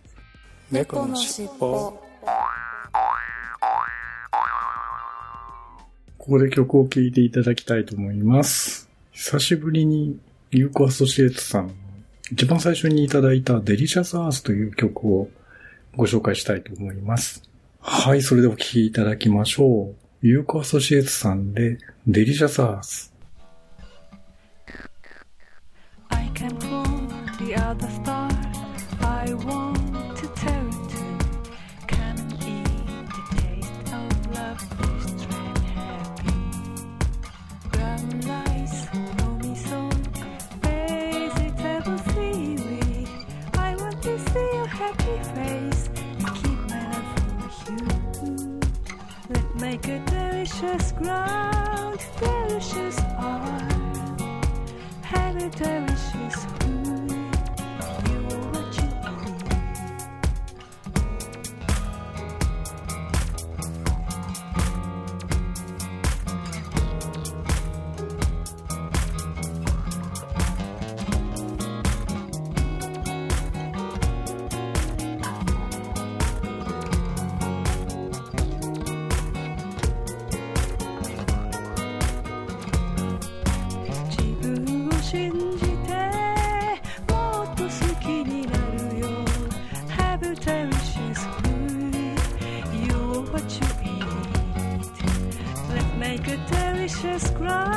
[0.71, 2.01] 猫のしっぽ。
[6.19, 8.89] ここで曲を聴いていただきたいと思います。
[9.13, 10.19] 久しぶりに、
[10.51, 11.73] ユーコアソシエイトさんの
[12.31, 15.29] 一番最初にいただいた Delicious Earth という曲を
[15.97, 17.43] ご紹介したいと思います。
[17.81, 20.27] はい、それでお聴きいただきましょう。
[20.27, 23.15] ユーコアソシエイトさんでデリシャスアース。
[27.75, 28.31] The star.
[29.01, 30.89] I want to tell you
[31.89, 31.99] to
[32.47, 32.65] eat
[33.15, 34.61] the taste of love,
[42.07, 43.07] happy.
[43.55, 48.61] I want to see your happy face and keep my love for you.
[49.29, 51.68] Let's make a delicious ground,
[85.08, 85.94] 信じて
[87.12, 87.70] もっと好
[88.02, 88.58] きにな
[88.92, 89.08] るよ」「
[89.90, 92.18] Have a delicious food
[92.88, 94.04] You're what you eat
[95.74, 97.77] Let's make a delicious ground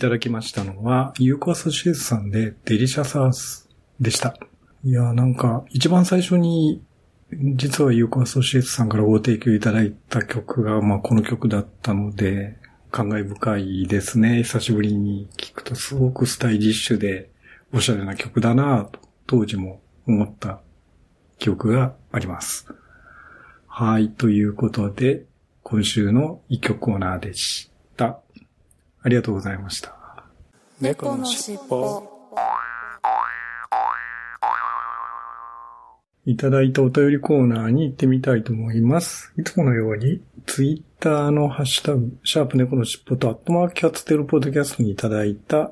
[0.00, 3.68] ただきましたのは、ユーコアソシエイツさんで Delicious Earth
[4.00, 4.36] でした。
[4.82, 6.82] いやなんか、一番最初に、
[7.30, 12.56] 実はユーコアソシエイツさんからご提供いただいた曲が、まあこの曲だったので、
[12.90, 14.42] 感慨深いですね。
[14.42, 17.30] 久しぶりに聞くとすごくスタイリッシュで、
[17.72, 20.60] おしゃれな曲だなと、当時も思った
[21.38, 22.66] 記憶があります。
[23.68, 25.26] はい、ということで、
[25.62, 27.69] 今週の一曲コーナーでし。
[29.02, 29.94] ありがとうございました。
[30.80, 32.20] 猫のしっぽ
[36.26, 39.32] いただいたお便りコーナーに行ってみたいと思います。
[39.38, 45.70] いつものように、ツイッターのハッシュタグ、シャープ猫のしっぽとアットマークキャッツテルポッドキャストにいただいた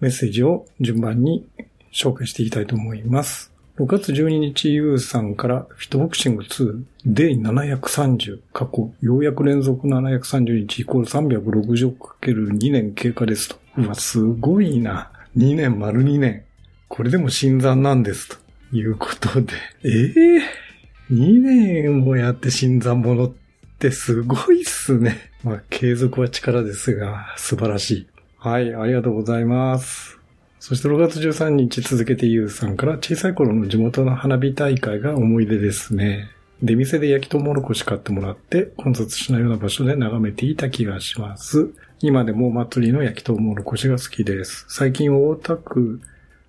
[0.00, 1.46] メッセージを順番に
[1.92, 3.51] 紹介していきたいと思います。
[3.78, 13.56] 6月12日、ゆうさんから、フィットボクシング2、デイ730、過去、ようやく連続730日イコール 360×2 年経過ですと。
[13.78, 15.10] うわ、すごいな。
[15.38, 16.44] 2年丸2年。
[16.88, 18.36] これでも新参なんですと。
[18.76, 19.54] いうことで。
[19.84, 20.62] ええ
[21.10, 23.32] 2年もやって新参者っ
[23.78, 25.30] てすごいっすね。
[25.42, 28.06] まあ、継続は力ですが、素晴らしい。
[28.36, 30.21] はい、ありがとうございます。
[30.64, 36.30] そして6月13日続けてゆうさんから小さい頃の地元の花火大会が思い出ですね。
[36.62, 41.72] 出店で焼きとうもろこし買ってもらって混雑しないような場所で眺めていた気がします。
[41.98, 44.64] 今でも祭りの焼きとうもろこしが好きです。
[44.68, 46.00] 最近大田区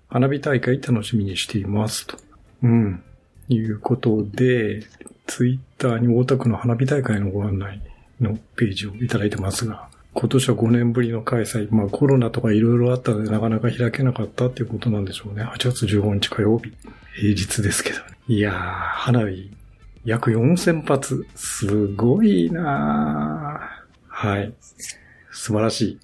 [0.08, 2.06] 花火大会楽しみにしています。
[2.06, 2.16] と。
[2.62, 3.02] うん。
[3.48, 4.84] いうことで、
[5.26, 7.80] ツイッターに大田区の花火大会のご案内
[8.20, 11.68] のページをいただいてますが、今年は5年ぶりの開催。
[11.74, 15.42] まあコロナとかいろいろあったのでなかなか開けなかったっていうことなんでしょうね。
[15.44, 16.72] 8月15日火曜日。
[17.16, 18.04] 平日ですけどね。
[18.28, 19.50] いやー、花火、
[20.04, 21.26] 約4000発。
[21.34, 24.54] すごいなーはい。
[25.30, 25.98] 素晴らしい。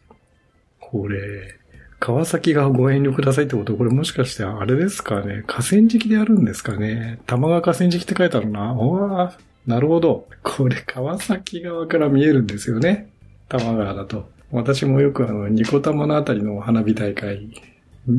[0.81, 1.57] これ、
[2.01, 5.45] 川崎がご遠慮くださいってこと、これもしかしてあれですかね。
[5.47, 7.21] 河川敷でやるんですかね。
[7.27, 8.73] 玉川河川敷って書いてあるな。
[8.75, 10.27] おわなるほど。
[10.43, 13.11] これ川崎側から見えるんですよね。
[13.51, 14.31] 玉川だと。
[14.51, 17.51] 私もよくあの、ニコ玉のあたりの花火大会、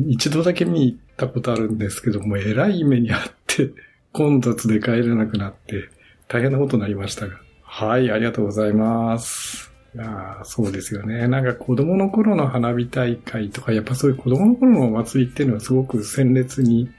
[0.08, 3.70] 一度だけ見に行ったことあるんですけども、えらい目にあって、
[4.12, 5.88] 混雑で帰れなくなって、
[6.28, 7.36] 大変なことになりましたが。
[7.62, 9.72] はい、ありがとうございます。
[9.94, 11.28] いやそうですよね。
[11.28, 16.90] なんか子供の頃の花火大会とか、やっぱそういう子供の頃のお祭りっていうのはすごく鮮烈に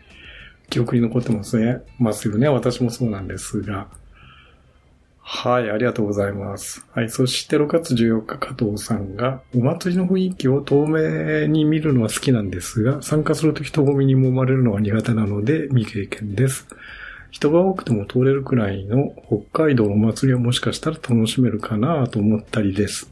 [0.69, 1.81] 記憶に残ってますね。
[1.97, 2.47] ますよね。
[2.49, 3.87] 私もそうなんですが。
[5.25, 6.85] はい、ありがとうございます。
[6.93, 16.67] はい、そして6月14日、加藤さんが、お祭りの雰囲気を透明に見るのは好きなんですが、参加すると人混みに揉まれるのは苦手なので未経験です。
[17.31, 19.15] 人が多くても通れるくらいの
[19.51, 23.09] 北海道のお祭りはもしかしたら楽しめるかなと思ったりです。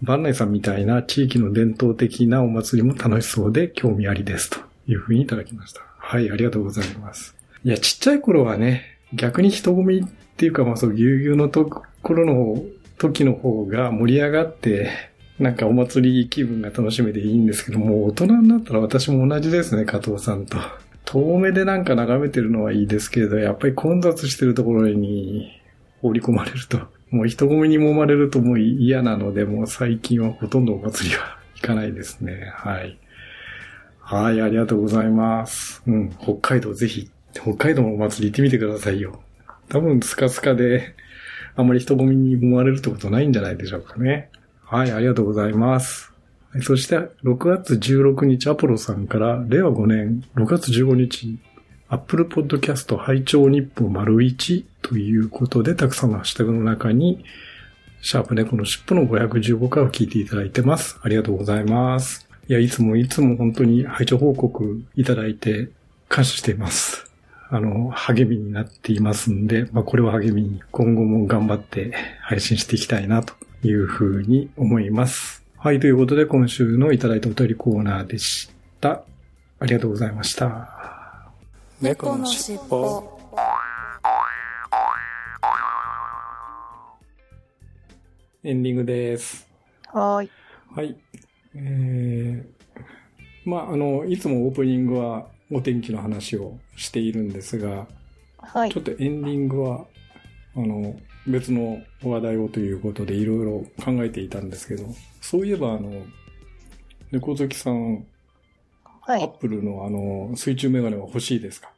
[0.00, 4.48] 万内さんみたいな地域の伝統的なお祭りも楽しそうで興味ありです。
[4.48, 4.58] と
[4.88, 5.82] いうふうにいただきました。
[5.98, 7.36] はい、ありがとうございます。
[7.62, 11.64] いや、ちっちゃい頃はね、逆に人混みっていうか、まあそう、ぎゅうぎゅうのと
[12.02, 12.62] ころの
[12.98, 14.90] 時の方が盛り上がって、
[15.38, 20.58] なんかお祭り気分が楽しめていいんですけどもう、大人になったら私も同じですね、加藤さんと。
[21.06, 25.60] 遠目でなんか眺めてるのはいいですけれど、やっぱり混雑してるところに
[26.02, 26.78] 放り込まれると、
[27.10, 32.52] もう人混みに揉まれるともう嫌なので、もう最近はほとんどお祭りは行かないですね。
[32.54, 32.98] はい。
[33.98, 35.82] はい、ありがとうございます。
[35.86, 39.20] うん、北海道ぜひ、北海道のお祭り行ってみてくださいよ。
[39.70, 40.94] 多分スカスカで、
[41.56, 44.28] あまり人混みに揉まれるってことないんじゃないでしょうかね。
[44.64, 46.12] はい、ありがとうございます。
[46.62, 51.38] そして、6月16日、アポロさんから、令和5年6月15日、
[51.88, 57.24] Apple Podcast 拝聴日報丸1ということで、たくさんのハッシュタグの中に、
[58.02, 60.98] シャープ猫の尻尾の515回を聞いていただいてます。
[61.02, 62.28] ありがとうございます。
[62.48, 65.68] いや、いつもいつも本当に拝聴報告いただいて
[66.08, 67.09] 感謝しています。
[67.52, 71.92] あの、励みになっていますんで、まあ、これを励みに今後も頑張って
[72.22, 73.34] 配信していきたいなと
[73.64, 75.44] いうふうに思います。
[75.56, 79.02] はい、ということで今週のいただいたお便りコーナーでした。
[79.58, 81.28] ありがとうございました。
[81.80, 83.18] 猫のしっぽ
[88.44, 89.48] エンディングです。
[89.88, 90.30] はーい。
[90.72, 90.96] はい。
[91.56, 97.86] えー、まあ、あの、いつもオープニングはお天気の話をしているんですが、
[98.38, 98.80] はいちょ。
[98.80, 99.86] っとエンディングは、
[100.56, 104.84] あの、別の話題をということでいろいろ考えていたんですけど、
[105.20, 105.90] そういえばあの、
[107.10, 108.06] 猫好きさん、
[109.02, 109.22] はい。
[109.22, 111.72] アップルのあの、水中メガネは欲しいですか？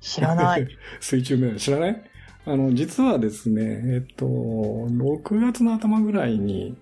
[0.00, 0.68] 知らない。
[1.00, 2.02] 水中メガネ知らない？
[2.46, 3.62] あの、実はですね、
[3.94, 6.76] えっと、6月の頭ぐらいに、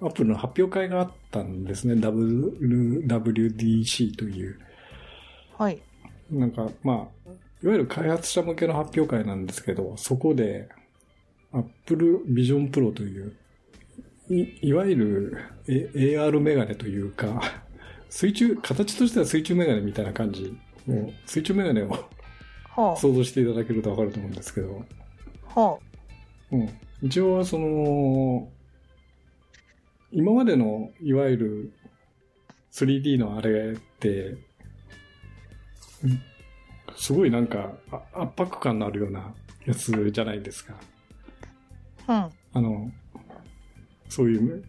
[0.00, 1.96] アップルの発表会があったんですね。
[1.96, 4.58] W- WDC という。
[5.56, 5.80] はい。
[6.30, 6.92] なんか、ま
[7.26, 7.30] あ、
[7.62, 10.68] いわゆる開発者向けの発表会なんですけど、そこで、
[11.52, 13.36] Apple Vision Pro という、
[14.28, 15.38] いいわゆる
[15.68, 17.40] え AR メガネというか、
[18.10, 20.56] 水中、形としては水中メガネみたいな感じ。
[20.86, 21.88] もう水中メガネを
[22.76, 24.84] は想像していただけるとわかると思うんですけど、
[25.54, 25.60] あ。
[25.60, 25.78] は
[26.52, 26.68] うん。
[27.02, 28.48] 一応、その、
[30.12, 31.72] 今までの、いわゆる
[32.72, 34.36] 3D のあれって、
[36.04, 36.22] うん
[36.96, 39.34] すごいなんかあ圧迫感のあるような
[39.66, 40.74] やつじゃないですか。
[42.06, 42.30] あ。
[42.52, 42.90] あの、
[44.08, 44.64] そういう、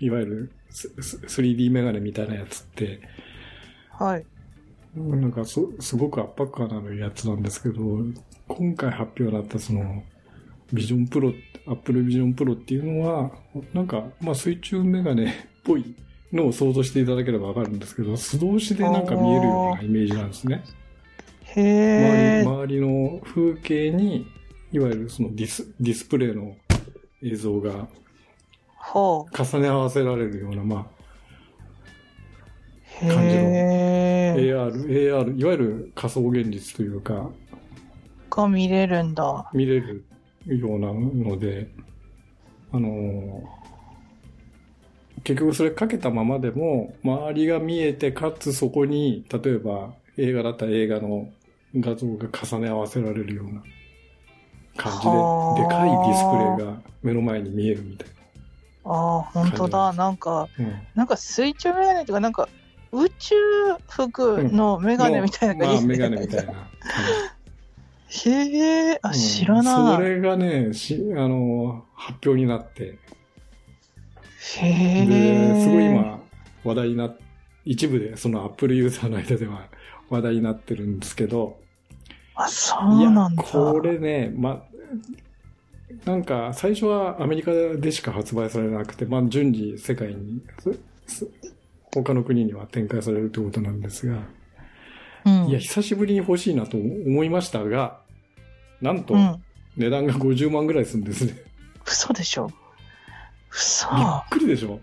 [0.00, 3.00] いわゆるスス 3D メガネみたいなやつって、
[4.00, 4.06] うん。
[4.06, 4.26] はい。
[4.96, 7.82] なんかすすごく圧迫感のあるやつなんですけど、
[8.48, 10.02] 今回発表になったその、
[10.74, 13.30] Vision Pro、Apple Vision Pro っていうのは、
[13.72, 15.94] なんか、まあ水中メガネ っぽい
[16.32, 20.62] のを想像していただければわかるんですけど、素通しでなんか見えるようなイメージなんですね。
[21.56, 21.62] へ
[22.00, 22.48] 周えり。
[22.48, 24.26] 周りの風景に、
[24.72, 26.56] いわゆるそのディスディスプレイの
[27.22, 27.86] 映像が
[28.76, 29.44] はあ。
[29.44, 30.90] 重ね合わせられるような、ま
[32.82, 34.34] へ感じのえ。
[34.36, 37.30] AR、AR、いわゆる仮想現実というか、
[38.30, 39.48] が見れるんだ。
[39.54, 40.04] 見れる
[40.46, 41.68] ようなので、
[42.72, 43.64] あのー
[45.24, 51.30] 結局それかけたままでも、周りが見えて、かつそこに、例えば映画だったら映画の
[51.76, 53.62] 画像が重ね合わせられるような
[54.76, 58.08] 感じで、はあでかいディスプレイが目の前に見えるみたい
[58.84, 59.92] ああ、本当だ。
[59.94, 60.64] なんか、な。
[60.64, 62.48] うんなんか水中メガネとか、なんか
[62.92, 63.34] 宇宙
[63.88, 66.52] 服のメガネみたいなまあ、感じメガネみたいな。
[68.26, 69.96] へえ、あ、うん知らない。
[69.96, 72.98] それがね、し、あの、発表になって、
[74.56, 75.06] へえ。
[75.06, 76.20] で、すごい今、
[76.64, 77.16] 話題になっ、
[77.64, 79.68] 一部で、そのアップルユーザーの間では
[80.10, 81.58] 話題になってるんですけど、
[82.34, 83.42] あ、そうなんだ。
[83.42, 84.64] いや、これね、ま、
[86.04, 90.42] なんか、最初はアメリカでしか発売されなくて、まあ、順次世界に、
[91.94, 94.18] 他の国には展開されるということなんですが、
[95.24, 95.48] うん。
[95.48, 98.00] いや、久しぶりに欲しいなと思いましたが、
[98.84, 99.42] なんとう、ん。
[99.78, 101.34] 値段が50万ぐらいするんですね。
[101.86, 102.50] 嘘でしょ？
[103.50, 103.88] 嘘。
[103.88, 104.78] びっくりでしょ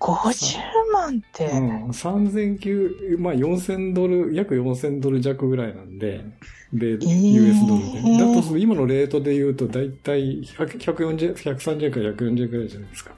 [0.00, 0.56] ？50
[0.92, 1.46] 万って。
[1.46, 6.24] うん、3900、まあ4000ドル、約4000ドル弱ぐらいなんで、
[6.72, 8.18] で、ー US ドルで。
[8.18, 13.12] だとすると今のレートで言うと、だいたい100 140、130円から140円ぐらいじゃないですか。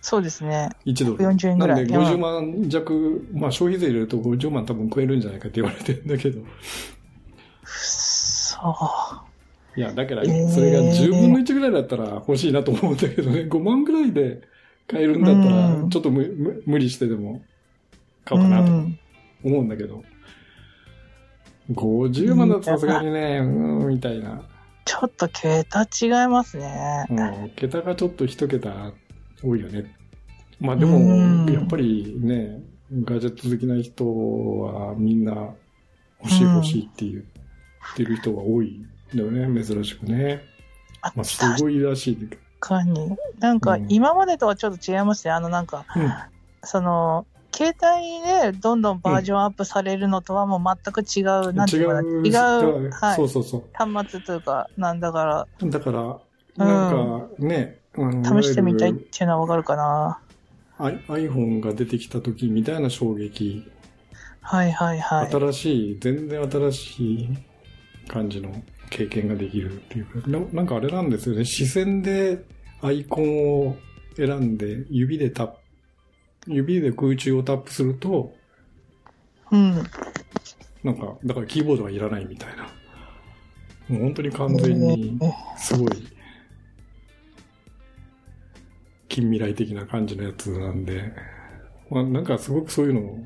[0.00, 0.70] そうですね。
[0.86, 1.24] 1ドル。
[1.24, 1.86] 40円ぐらい。
[1.86, 6.40] なんで50万弱、まあ消費税入れると50万多分超えるんじゃないかって言われてるんだけど。
[8.74, 9.16] そ
[9.76, 9.80] う。
[9.80, 14.40] いや、だから、えーそれが10分の1ぐらいだったら欲しいなと思うんだけどね、5万ぐらいで
[14.86, 17.42] 買えるんだったらう、んちょっと無理してでも
[18.24, 18.98] 買おうかなとうん
[19.44, 20.02] 思うんだけど。
[21.72, 24.42] 50万だとさすがにね、うん、みたいな。
[24.84, 27.06] ちょっと桁違いますね。
[27.10, 27.14] う
[27.46, 28.92] ん、桁がちょっと一桁
[29.42, 29.94] 多いよね。
[30.60, 30.98] まあでうも、
[31.44, 32.62] んやっぱりね、
[33.04, 34.04] ガジェット好きな人
[34.60, 35.50] はみんな
[36.22, 37.24] 欲しい欲しいって言
[37.92, 40.42] ってる人が多いんだよね、珍しくね。
[41.02, 42.16] あまあすごいらしい。
[42.16, 43.16] 確かに。
[43.38, 45.32] なんかうん今までとはちょっと違いますね。
[45.32, 46.12] あのなんか、うん
[46.64, 52.26] その、携帯でどんどんバージョンアップされるのとはもう全く違う、なんていうのかな違う。
[52.26, 53.64] 違う、はいそうそうそう。
[53.72, 56.20] 端末というか、なんだから、だから、
[56.56, 60.18] なんかね、あの試してみたいっわていうのはわかるかな。
[60.78, 63.70] iPhone が出てきた時みたいな衝撃、
[64.42, 65.30] はいはいはい。
[65.30, 67.38] 新しい、全然新しい
[68.08, 72.44] 感じの経験ができるっていうか、ななんかあれなんですよね、視線で
[72.82, 73.76] アイコンを
[74.16, 75.54] 選んで、指でタップ、
[76.48, 78.34] 指で空中をタップすると、
[79.50, 79.74] うん。
[80.82, 82.64] なんか、だからキーボードはいらないみたいな。
[83.88, 85.18] もう本当に完全に、
[85.56, 85.90] すごい、
[89.08, 91.12] 近未来的な感じのやつなんで、
[91.90, 93.18] まあなんかすごくそういうの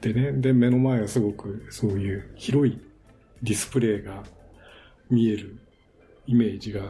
[0.00, 2.78] でね、で、目の前はすごくそういう広い
[3.44, 4.22] ディスプレイが
[5.10, 5.58] 見える
[6.26, 6.82] イメージが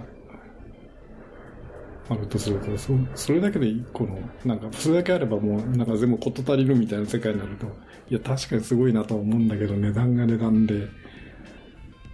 [2.09, 7.67] あるとすると、そそれだけで一個の、なんか、それだけあればもう、なんか全部事足りるみたいな世界になると、
[8.09, 10.89] いや、確かにすごいなとは思うんだけど、値段が値段で、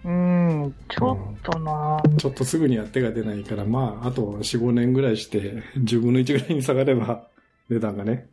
[0.02, 7.28] うん、ちょっとなちょっとすぐには手が出ないから、まあ、あと4、5年ぐらいして、10分の1ぐらいに下がれば、
[7.68, 8.30] 値段がね。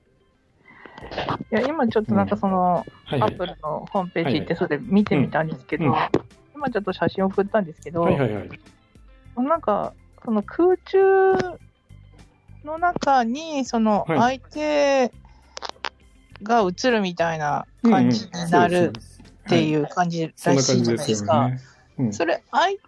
[1.52, 2.86] いや、今ちょっとなんかその。
[3.10, 5.96] アップルのホームページ行って、それ見てみたんですけど、
[6.54, 8.50] 今ちょっと写真送ったんですけど、はいはいはい。
[9.38, 9.94] なんか、
[10.26, 11.00] その空中
[12.66, 14.40] の中に、そのはい。
[14.40, 15.12] 相手
[16.44, 18.94] が映るみたいな感じになる
[19.46, 21.50] っていうう感じらしいじゃないですか。
[22.12, 22.80] それ、相手、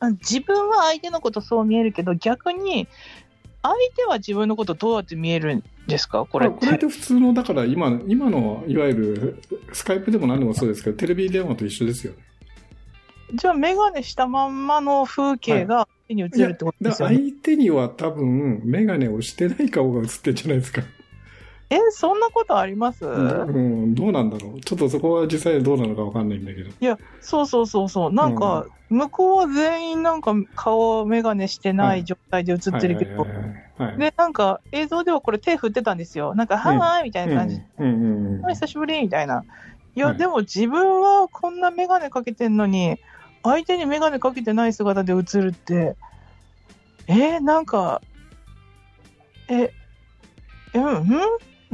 [0.00, 2.88] あ自分は相手のことそう見えるけど、逆に、
[3.64, 6.26] 相手は自分のことどうやって見えるんですか？
[6.26, 6.50] これっ。
[6.50, 9.42] これってて普通の、だから今、今の、いわゆる、
[9.72, 12.18] スカイプでも何でもそうですけど、テレビ電話と一緒ですよね。
[13.32, 17.16] じゃあ、メガネしたまんまの風景が手に映るってことですよね。
[17.16, 20.82] 相手には多分、メガネをしてない顔が映ってるんじゃないですか。
[21.70, 24.60] え、そんなことあります、うん、どうなんだろう。
[24.60, 26.68] ちょっとそこは実際どうなのかわかんないんだけど。
[26.68, 28.12] いや、そうそうそうそう。
[28.12, 33.26] なんか、向こうは全員なんか顔メガネしてない状態で映ってるけど。
[33.98, 36.34] で、なんか映像ではこれ手振ってたんですよ。
[36.34, 37.60] なんか、うんはーいみたいな感じ。
[37.78, 39.44] 久しぶりみたいな。
[39.96, 42.98] いや、はいでも自分はこんなメガネかけてんのに、
[43.42, 45.96] 相手にメガネかけてない姿で映るって、
[47.06, 48.00] えーなんか、
[49.48, 49.72] え、
[50.72, 51.04] えうん、うん？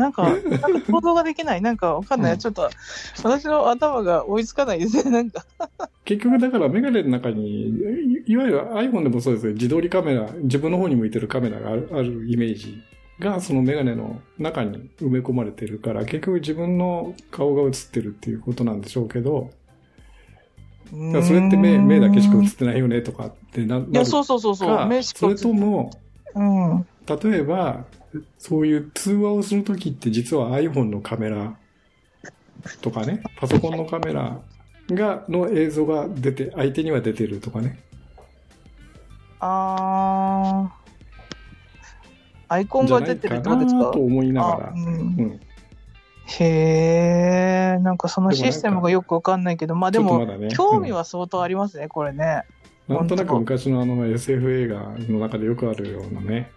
[0.00, 1.62] なんか、なんか想像ができない。
[1.62, 2.32] なんかわかんない。
[2.32, 2.70] うんちょっと、
[3.22, 5.10] 私の頭が追いつかないですね。
[5.12, 5.44] なんか。
[6.04, 7.68] 結局だからメガネの中に、
[8.26, 12.82] いいわゆる iPhone でもそうですけど、自撮りカメラ、自分の方に向いてるカメラがあるあるイメージ
[13.18, 19.50] がそのメガネの中に埋め込まれてるから、結局自分の顔が映ってるっていうことなんでしょうけど、
[20.90, 20.96] そ
[21.32, 24.76] れって目目だけしか映ってないよねとかってななるいや、そうそうそうそう。
[24.76, 25.90] か目しかそれとも、
[26.34, 26.86] うん。
[27.06, 27.84] 例えば、
[28.38, 31.56] そういう通話をするときって実は iPhone のカメラ
[32.82, 34.40] とかね、パソコンのカメラ
[34.90, 37.78] が、の映像が出て、相手には出てるとかね。
[39.38, 40.80] あー。
[42.48, 43.84] アイコンが出てるってかことですか？
[43.84, 44.66] なと思いながら。
[44.68, 44.90] あうんう
[45.26, 45.40] ん。
[46.26, 50.48] へえ、なんかそのシステムがよくわかんないけど、まあでも、ね。
[50.52, 52.42] 興味は相当ありますね、これね。
[52.54, 56.50] うんなんとなく昔のあの SF 映画の中でよくあるようなね、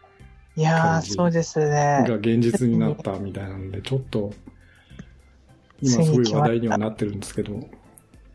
[0.56, 2.16] いやそうですがね。
[2.16, 4.32] 現実になったみたいなので、ちょっと、
[5.82, 7.60] 今すごい話題にはなってるんですけど、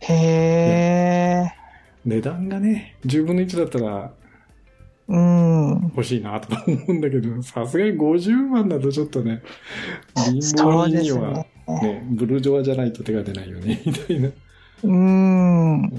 [0.00, 1.52] へえ、
[2.04, 4.12] 値段がね、10分の1だったら
[5.08, 5.92] うん。
[5.96, 9.42] 欲しいなとか思うんだけど、さすがに50万だとちょっとね、
[10.14, 11.48] 貧乏人には、ね。
[11.66, 14.30] ね、ブルジョワじゃないと手が出ないよね、みたいな。
[14.84, 15.86] うんう。
[15.86, 15.92] ん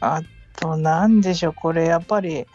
[0.00, 0.20] あ
[0.56, 2.46] と、なんでしょう、これやっぱり、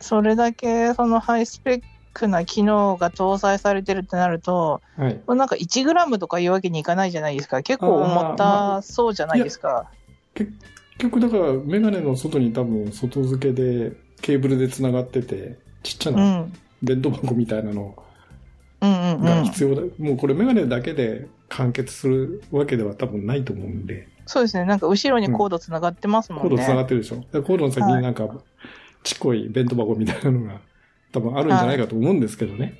[0.00, 1.82] それだけそのハイスペッ
[2.12, 5.20] クな機能が搭載されてるってなると、はい。
[5.28, 7.62] なんか1グラムとかいうわけにいかないじゃないですか。
[7.62, 9.90] 結構重たそうじゃないですか。
[10.34, 10.52] 結
[10.98, 13.92] 局だから、メガネの外に多分外付けで
[14.22, 16.14] ケーブルで繋がってて、ちっちゃう。
[16.14, 17.96] なん弁当箱みたいなの
[18.80, 19.22] うんうんうん。
[19.22, 19.82] が必要だ。
[19.98, 24.64] もうこれメガネだけで完結するわけでは多分ないと思うんで、そうですね。
[24.64, 26.48] なんか後ろにコードつながってますもんね。
[26.48, 27.16] コード繋がってるでしょ。
[27.42, 28.28] コードの先になんか、
[29.06, 30.60] ちっこい弁当箱みたいなのが
[31.12, 32.74] 多分あるんじゃないかと思うんですけどね。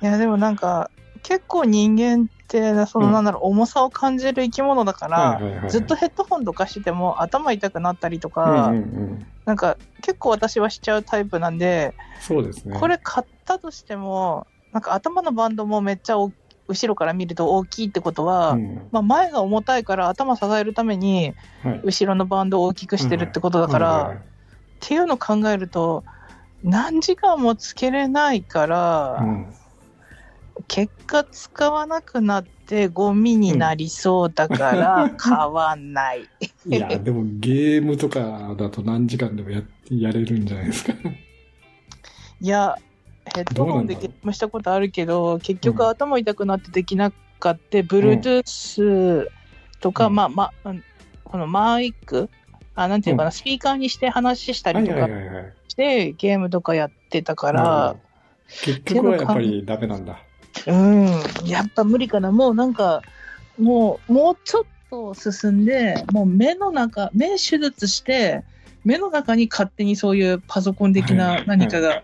[0.00, 0.88] いや、でもなんか、
[1.24, 9.26] 結構人間って、そのうんなんだろう、重さを感じる生き物だから、はいはいはいずっとヘッドホンとかしてても頭痛くなったりとうんか、うんうん。
[9.44, 12.78] なんか結構私はしちゃうタイプなんで、そうですね。
[12.78, 16.30] これ買ったとしても、なんか頭のバンドもめっちゃお
[16.68, 24.24] 後ろから見ると大きいってことは、うんまあ、前が重たいから頭支えるためにはい後ろのバンドを大きくしてるってことだから、はいはいはい
[24.76, 26.04] っていうのを考えると
[26.62, 29.46] 何時間もつけれないから、うん
[30.68, 36.22] 結果使わなくなってゴミになりそうだから買わない。
[36.66, 40.94] いや、でもゲームとかだと何時間でもややれるんじゃないですか。
[42.40, 42.76] いや、
[43.34, 49.28] ヘッドホンでゲームしたことあるけど、結局頭痛くなってできなかって、Bluetooth
[49.80, 50.82] とか、うんまあまあ、うん
[51.22, 52.30] このマイク、
[52.76, 55.52] あ、なんていうかな、スピーカーにして話したはいりとかはいはいはい。
[55.68, 57.96] して、ゲームとかやってたから、
[58.62, 60.22] 結局はやっぱりダメなんだ。
[60.66, 61.10] うん、
[61.44, 62.30] やっぱ無理かな。
[62.32, 63.02] もうなんか、
[63.58, 68.44] もう、もうちょっと進んで、もう目の中、目手術して、
[68.84, 72.02] 目の中に勝手にそういうパソコン的な何かが、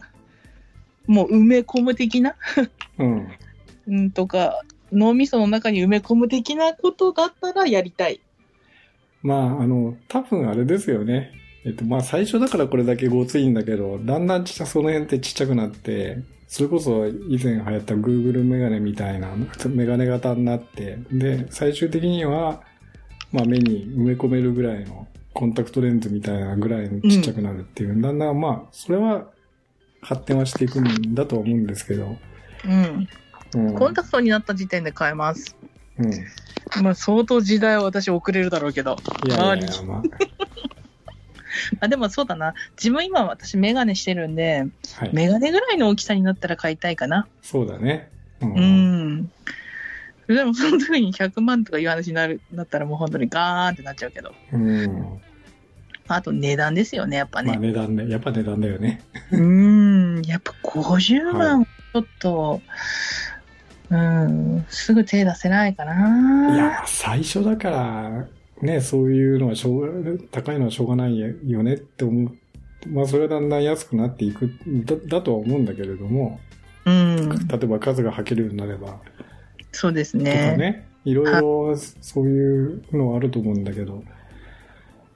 [1.07, 2.35] もう埋め込む的な、
[2.99, 3.29] うん。
[3.89, 4.63] うん、とか、
[4.93, 8.21] 脳みその中に埋め込む的なことだったらやりたい。
[9.23, 11.33] まあ、あの、多分あれですよね。
[11.65, 16.19] えっと、まあ最初だからこれだけごついんだけど、だんだんちっちゃその辺ってちっちゃくなって、
[16.49, 19.29] それこそ以前流行った Google メガネみたいな
[19.71, 22.63] メガネ型になって、で、最終的には、
[23.31, 29.31] まあ目に埋め込めるぐらいのコンタクトレンズみたいなぐらいのちっちゃくなるっていう、だんだんまあ、それは
[30.01, 32.19] 発展はしていくんだとは思うんですけど、
[32.65, 33.09] うん。
[33.55, 33.75] うん。
[33.75, 35.57] コンタクトになった時点で変えます。
[36.03, 36.13] うん。
[36.13, 38.97] いまあ、相当時代は私遅れるだろうけど。
[39.29, 40.03] やいやいや、ま
[41.81, 42.55] あ、でもそうだな。
[42.77, 44.67] 自分今私メガネしてるんで、
[44.99, 45.15] あ、はい。
[45.15, 47.27] メガネぐらいの大きさになったら買いたいかな。
[47.43, 48.11] そうだね。
[48.41, 49.31] ううん。
[50.27, 54.33] でもその時に100万とかいう話になる、なったらもう本当にガーンってなっちゃうけど。
[54.53, 55.21] うん。
[56.09, 57.69] あと値段ですよね、やっぱまあね。
[57.69, 58.09] 値段ね。
[58.09, 59.03] やっぱ値段だよね。
[59.31, 60.23] うん。
[60.23, 62.63] やっぱ50万はちょっと、
[63.93, 66.57] うん、すぐ手出せないかいな。
[66.57, 68.27] や、最初だから、
[68.63, 72.39] ね、そういうのはしょう、高いのはしょうがないよねって思う。
[72.89, 76.41] まあ、それはだんだん安くなっていく、だ、だとは思うんだけれども、
[76.87, 77.29] うん。
[77.29, 78.99] 例えば数が履けるようになれば、
[79.73, 80.57] そうですとかね。
[80.57, 84.03] ね、いろいろそういうのはあると思うんだけど、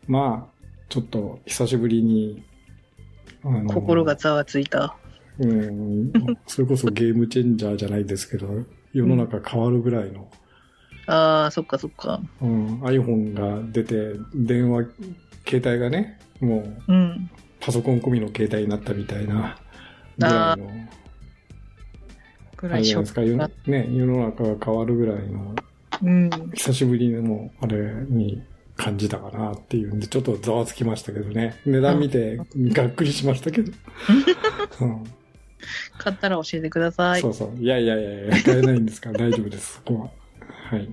[0.07, 2.45] まあ、ちょっと久しぶりに、
[3.69, 4.97] 心がざわついた。
[5.39, 6.13] うん、
[6.47, 8.49] それこそゲームチェンジャーじゃないですけど、
[8.93, 10.31] 世の中変わるぐらいの、
[11.07, 12.21] ああ、そっかそっか。
[12.41, 14.87] うん、iPhone が出て、電話、
[15.49, 17.31] 携帯がね、もううん。
[17.61, 19.59] パソコン込みの携帯になったみたいな、
[20.19, 20.71] ぐらいの、
[22.57, 25.55] ぐらいじゃないですか、世ね、世の中が変わるぐらいの、
[26.03, 26.31] うん。
[26.55, 27.77] 久しぶりの、あれ
[28.09, 28.43] に
[28.77, 31.61] 感じたかなっていうんで、ちょっとざわつきましたけどね。
[31.65, 33.73] 値段見て、がっくりしましたけど。
[34.83, 35.05] うん
[35.99, 37.21] 買ったら教えてください。
[37.21, 37.63] そうそう。
[37.63, 39.11] いやいやいやいや、買えないんですか？
[39.13, 40.11] ら 大丈夫です、そこは。
[40.71, 40.89] はい。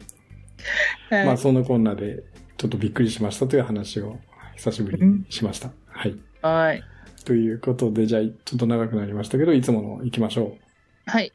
[1.09, 2.23] はいまあ、そんなこんなで、
[2.57, 4.19] ちょっとびっくりしましたという話を
[4.55, 5.71] 久しぶりにしました。
[5.87, 6.15] はい。
[6.41, 6.83] はい。
[7.25, 10.57] ということで、じゃあ、ちょっと長くなりましたけど、いつもの行きましょ
[11.05, 11.31] はい。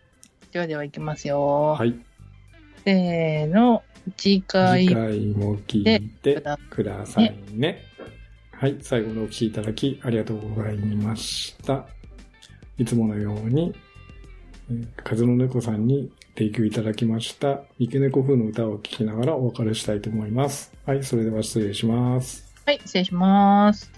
[0.52, 1.28] ではでは行きますう。
[1.28, 1.72] よ。
[1.78, 1.94] はい。
[2.84, 3.82] せーの。
[4.16, 7.82] 次回次回も聞いてくださいね。
[8.52, 8.76] はい。
[8.80, 11.86] 最後のお聞きいただき、ありがとうございました。
[12.78, 13.74] いつものように、
[15.04, 20.72] 風の猫さんに提供いただきました、三毛猫風の歌を聴きながらお別れしたいと思います。
[20.86, 21.02] はい。
[21.02, 22.48] それでは失礼します。
[22.64, 23.97] はい、失礼します。